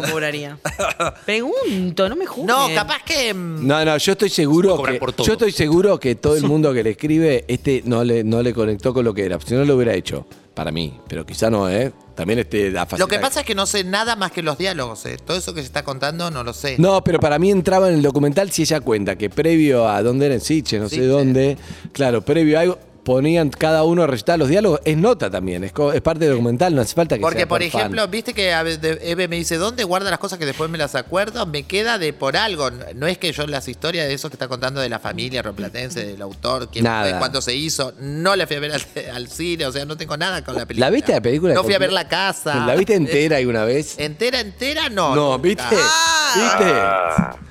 no 0.00 0.02
cobraría? 0.02 0.58
Pregunto, 1.24 2.08
no 2.10 2.16
me 2.16 2.26
juzguen. 2.26 2.46
No, 2.46 2.68
capaz 2.74 3.02
que. 3.04 3.32
mm, 3.32 3.66
No, 3.66 3.82
no, 3.86 3.96
yo 3.96 4.12
estoy 4.12 4.28
seguro 4.28 4.82
que 4.82 4.94
por 4.94 5.12
todo. 5.14 5.26
yo 5.26 5.32
estoy 5.32 5.52
seguro 5.52 5.98
que 5.98 6.14
todo 6.14 6.36
el 6.36 6.42
mundo 6.42 6.74
que 6.74 6.82
le 6.82 6.90
escribe 6.90 7.46
este 7.48 7.82
no 7.86 8.04
le 8.04 8.22
no 8.22 8.42
le 8.42 8.52
conectó 8.52 8.92
con 8.92 9.04
lo 9.04 9.14
que 9.14 9.24
era, 9.24 9.38
si 9.40 9.54
no 9.54 9.64
lo 9.64 9.76
hubiera 9.76 9.94
hecho 9.94 10.26
para 10.54 10.70
mí, 10.70 11.00
pero 11.08 11.24
quizá 11.24 11.48
no, 11.48 11.70
¿eh? 11.70 11.92
También 12.14 12.40
este 12.40 12.70
da 12.70 12.82
Lo 12.82 12.86
que 12.86 12.90
facilidad. 12.96 13.20
pasa 13.22 13.40
es 13.40 13.46
que 13.46 13.54
no 13.54 13.64
sé 13.64 13.82
nada 13.82 14.14
más 14.14 14.30
que 14.30 14.42
los 14.42 14.58
diálogos. 14.58 15.06
¿eh? 15.06 15.16
Todo 15.24 15.38
eso 15.38 15.54
que 15.54 15.60
se 15.60 15.66
está 15.66 15.84
contando 15.84 16.30
no 16.30 16.44
lo 16.44 16.52
sé. 16.52 16.74
No, 16.76 17.02
pero 17.02 17.18
para 17.18 17.38
mí 17.38 17.50
entraba 17.50 17.88
en 17.88 17.94
el 17.94 18.02
documental 18.02 18.50
si 18.50 18.62
ella 18.62 18.80
cuenta 18.80 19.16
que 19.16 19.30
previo 19.30 19.88
a 19.88 20.02
dónde 20.02 20.26
era 20.26 20.34
en 20.34 20.42
Siche, 20.42 20.78
no 20.78 20.90
sé 20.90 21.06
dónde, 21.06 21.56
claro, 21.92 22.20
previo 22.22 22.58
a 22.58 22.62
algo 22.62 22.78
ponían 23.04 23.50
cada 23.50 23.82
uno 23.84 24.02
a 24.02 24.06
recitar 24.06 24.38
los 24.38 24.48
diálogos, 24.48 24.80
es 24.84 24.96
nota 24.96 25.30
también, 25.30 25.64
es, 25.64 25.72
co- 25.72 25.92
es 25.92 26.00
parte 26.00 26.24
del 26.24 26.32
documental, 26.34 26.74
no 26.74 26.82
hace 26.82 26.94
falta 26.94 27.16
que 27.16 27.20
Porque, 27.22 27.38
sea 27.40 27.48
por 27.48 27.60
fan. 27.62 27.66
ejemplo, 27.80 28.06
viste 28.08 28.34
que 28.34 28.52
a 28.52 28.60
Eve 28.62 29.26
me 29.28 29.36
dice, 29.36 29.56
¿dónde 29.56 29.84
guarda 29.84 30.10
las 30.10 30.18
cosas 30.18 30.38
que 30.38 30.46
después 30.46 30.68
me 30.70 30.78
las 30.78 30.94
acuerdo? 30.94 31.46
Me 31.46 31.62
queda 31.62 31.98
de 31.98 32.12
por 32.12 32.36
algo. 32.36 32.70
No 32.94 33.06
es 33.06 33.18
que 33.18 33.32
yo 33.32 33.46
las 33.46 33.68
historias 33.68 34.06
de 34.06 34.14
eso 34.14 34.28
que 34.28 34.34
está 34.34 34.48
contando 34.48 34.80
de 34.80 34.88
la 34.88 34.98
familia 34.98 35.42
roplatense, 35.42 36.04
del 36.04 36.20
autor, 36.22 36.68
quién 36.70 36.84
Nada. 36.84 37.08
fue, 37.10 37.18
cuándo 37.18 37.40
se 37.40 37.54
hizo, 37.54 37.94
no 38.00 38.36
la 38.36 38.46
fui 38.46 38.56
a 38.56 38.60
ver 38.60 38.72
al, 38.72 38.82
al 39.14 39.28
cine, 39.28 39.66
o 39.66 39.72
sea, 39.72 39.84
no 39.84 39.96
tengo 39.96 40.16
nada 40.16 40.44
con 40.44 40.54
la 40.54 40.66
película. 40.66 40.86
¿La 40.86 40.90
viste 40.94 41.12
la 41.12 41.20
película? 41.20 41.54
No 41.54 41.64
fui 41.64 41.74
a 41.74 41.78
ver 41.78 41.92
la 41.92 42.06
casa. 42.08 42.66
¿La 42.66 42.74
viste 42.74 42.94
entera 42.94 43.38
alguna 43.38 43.64
vez? 43.64 43.98
¿Entera, 43.98 44.40
entera? 44.40 44.88
No. 44.88 45.14
No, 45.14 45.38
nunca. 45.38 45.42
¿viste? 45.42 45.76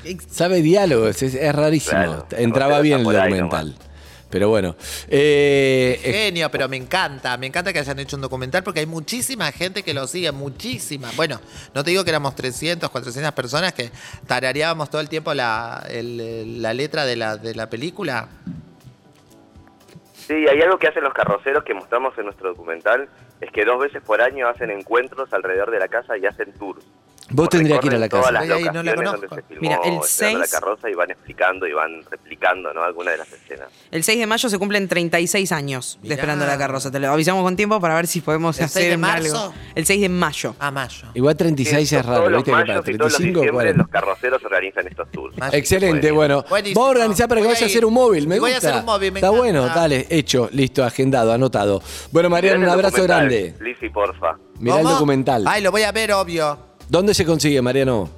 ¿Viste? 0.04 0.28
Sabe 0.32 0.62
diálogos, 0.62 1.22
es, 1.22 1.34
es 1.36 1.56
rarísimo. 1.56 1.92
Claro. 1.92 2.28
Entraba 2.38 2.80
bien 2.82 3.00
el 3.00 3.02
está 3.02 3.12
por 3.12 3.16
ahí 3.22 3.32
documental. 3.32 3.76
Pero 4.30 4.50
bueno. 4.50 4.76
eh, 5.08 6.00
Genio, 6.04 6.52
pero 6.52 6.70
me 6.70 6.78
encanta, 6.78 7.36
me 7.38 7.48
encanta 7.48 7.74
que 7.74 7.80
hayan 7.80 7.98
hecho 8.00 8.16
un 8.16 8.22
documental 8.22 8.64
porque 8.64 8.82
hay 8.82 8.86
muchísima 8.86 9.52
gente 9.52 9.82
que 9.82 9.94
lo 9.94 10.06
sigue, 10.06 10.32
muchísima. 10.32 11.10
Bueno, 11.16 11.40
no 11.74 11.84
te 11.84 11.90
digo 11.92 12.04
que 12.04 12.12
éramos 12.12 12.36
300, 12.36 12.90
400 12.90 13.32
personas 13.34 13.74
que 13.74 13.90
tarareábamos 14.28 14.90
todo 14.90 15.02
el 15.02 15.10
tiempo 15.10 15.34
la, 15.34 15.84
el- 15.90 16.62
la 16.62 16.74
letra 16.74 17.06
de 17.06 17.16
la, 17.16 17.38
de 17.38 17.56
la 17.56 17.70
película. 17.70 18.28
Sí, 20.28 20.34
hay 20.48 20.62
algo 20.62 20.78
que 20.78 20.88
hacen 20.88 21.04
los 21.04 21.14
carroceros 21.14 21.64
que 21.64 21.74
mostramos 21.74 22.16
en 22.20 22.26
nuestro 22.26 22.50
documental, 22.50 23.10
es 23.42 23.52
que 23.52 23.66
dos 23.66 23.80
veces 23.80 24.02
por 24.04 24.22
año 24.22 24.48
hacen 24.48 24.70
encuentros 24.70 25.34
alrededor 25.34 25.72
de 25.72 25.80
la 25.80 25.88
casa 25.88 26.18
y 26.18 26.26
hacen 26.28 26.54
tours. 26.54 26.86
Vos 27.32 27.50
tendrías 27.50 27.80
que 27.80 27.88
ir 27.88 27.96
a 27.96 27.98
la 28.00 28.10
casa. 28.10 28.32
Ay, 28.40 28.66
no 28.74 28.84
la 28.84 28.96
conozco. 28.96 29.28
filmó 29.48 29.62
Mira, 29.62 29.80
el 29.84 29.94
Esperando 30.00 30.40
la 30.40 30.46
6 30.46 30.52
carroza 30.52 30.90
y 30.90 30.94
van 30.94 31.12
explicando 31.12 31.68
y 31.68 31.74
van 31.74 32.02
replicando 32.10 32.74
¿no? 32.74 32.84
algunas 32.84 33.14
de 33.14 33.18
las 33.20 33.32
escenas. 33.32 33.68
El 33.92 34.04
6 34.04 34.20
de 34.20 34.28
mayo 34.28 34.50
se 34.50 34.58
cumplen 34.60 34.88
36 34.88 35.52
años 35.52 35.98
de 36.02 36.10
Mirá. 36.10 36.16
Esperando 36.16 36.46
la 36.46 36.58
Carroza. 36.58 36.92
Te 36.92 37.00
lo 37.00 37.12
avisamos 37.12 37.44
con 37.44 37.56
tiempo 37.56 37.80
para 37.80 37.96
ver 37.96 38.08
si 38.08 38.22
podemos 38.22 38.58
¿El 38.60 38.66
hacer 38.66 38.82
6 38.84 38.92
de 38.92 38.98
marzo? 38.98 39.38
algo. 39.44 39.54
El 39.76 39.86
6 39.86 40.02
de 40.02 40.10
mayo. 40.10 40.56
A 40.60 40.72
mayo. 40.72 41.08
Igual 41.14 41.36
36 41.38 41.92
es 41.94 42.06
raro, 42.06 42.30
los 42.30 42.44
¿viste? 42.44 42.46
Que 42.46 42.52
para 42.52 42.66
mayos 42.66 42.88
y 42.90 42.98
todos 42.98 43.12
los 43.12 43.18
35 43.18 43.40
diciembre 43.40 43.52
40. 43.54 43.78
los 43.84 43.88
carroceros 43.90 44.44
organizan 44.46 44.88
estos 44.88 45.12
tours. 45.12 45.36
Excelente, 45.54 46.12
bueno. 46.12 46.44
Buenísimo. 46.50 46.82
Vamos 46.82 46.88
a 46.88 47.00
organizar 47.00 47.28
para 47.30 47.42
que 47.42 47.48
Voy 47.48 47.56
a 47.56 47.66
hacer 47.66 47.86
un 47.86 47.94
móvil, 47.94 48.28
me 48.28 48.36
Y 48.36 48.40
voy 48.40 48.52
a 48.52 48.56
gusta. 48.56 48.70
hacer 48.70 48.80
un 48.80 48.86
móvil, 48.86 49.12
me 49.12 49.20
Está 49.20 49.28
encanta. 49.28 49.42
bueno, 49.42 49.66
dale, 49.68 50.08
hecho, 50.10 50.50
listo, 50.52 50.84
agendado, 50.84 51.34
anotado. 51.34 51.82
Bueno, 52.12 52.30
Mariano, 52.30 52.64
un 52.66 52.70
abrazo 52.70 53.04
grande. 53.04 53.56
Lizzy, 53.60 53.90
porfa. 53.90 54.38
Mirá 54.60 54.80
el 54.82 54.88
documental. 54.88 55.44
Ay, 55.48 55.62
lo 55.62 55.72
voy 55.72 55.84
a 55.84 55.92
ver, 55.92 56.12
obvio. 56.14 56.69
¿Dónde 56.90 57.14
se 57.14 57.24
consigue, 57.24 57.62
Mariano? 57.62 58.10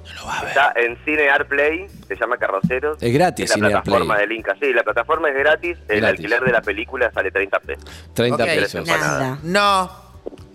Está 0.48 0.72
en 0.76 0.96
Cine 1.04 1.24
Play, 1.48 1.86
se 2.08 2.16
llama 2.16 2.38
Carroceros. 2.38 2.96
Es 3.02 3.12
gratis, 3.12 3.44
Es 3.44 3.50
la 3.50 3.54
Cine 3.54 3.68
plataforma 3.70 4.18
del 4.18 4.32
Inca. 4.32 4.56
Sí, 4.58 4.72
la 4.72 4.82
plataforma 4.82 5.28
es 5.28 5.34
gratis. 5.36 5.76
El 5.88 6.00
Gratis. 6.00 6.18
alquiler 6.20 6.40
de 6.42 6.52
la 6.52 6.62
película 6.62 7.10
sale 7.12 7.30
30 7.30 7.60
pesos. 7.60 7.84
30 8.14 8.42
Ok. 8.42 8.48
pesos. 8.50 8.86
Nada. 8.88 9.38
No, 9.42 9.90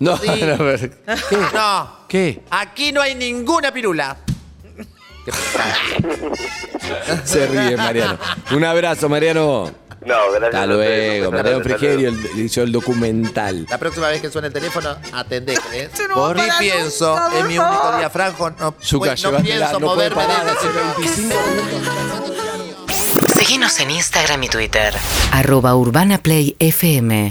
No, 0.00 0.16
Sí. 0.16 0.26
no, 0.42 0.52
a 0.54 0.56
ver. 0.56 0.90
¿Qué? 1.30 1.36
no. 1.54 1.90
¿Qué? 2.08 2.40
Aquí 2.50 2.90
no 2.92 3.00
hay 3.00 3.14
ninguna 3.14 3.70
pirula. 3.72 4.16
Se 7.24 7.46
ríe, 7.46 7.76
Mariano. 7.76 8.18
Un 8.52 8.64
abrazo, 8.64 9.08
Mariano. 9.08 9.70
No, 10.00 10.14
gracias. 10.30 10.54
Hasta 10.54 10.66
luego. 10.66 11.30
Gracias, 11.30 11.62
Frigerio 11.62 12.08
el- 12.10 12.40
hizo 12.40 12.62
el 12.62 12.72
documental. 12.72 13.66
La 13.68 13.78
próxima 13.78 14.08
vez 14.08 14.20
que 14.20 14.30
suene 14.30 14.46
el 14.48 14.52
teléfono, 14.52 14.96
atendé, 15.12 15.54
¿eh? 15.72 15.90
Por- 16.14 16.36
Ni 16.36 16.42
pienso, 16.58 17.18
es 17.36 17.44
mi 17.44 17.58
único 17.58 17.96
día 17.98 18.08
franco, 18.10 18.50
no, 18.50 18.74
Zucca, 18.80 19.10
pues, 19.10 19.22
no 19.24 19.36
pienso 19.42 19.80
moverme 19.80 20.14
parar, 20.16 20.44
de 20.44 20.50
hace 20.52 20.68
ese 20.68 20.78
25 21.00 21.34
Seguinos 23.36 23.78
en 23.80 23.90
Instagram 23.90 24.42
y 24.44 24.48
Twitter. 24.48 24.94
Arroba 25.32 25.74
Urbana 25.74 26.18
Play 26.18 26.54
FM. 26.58 27.30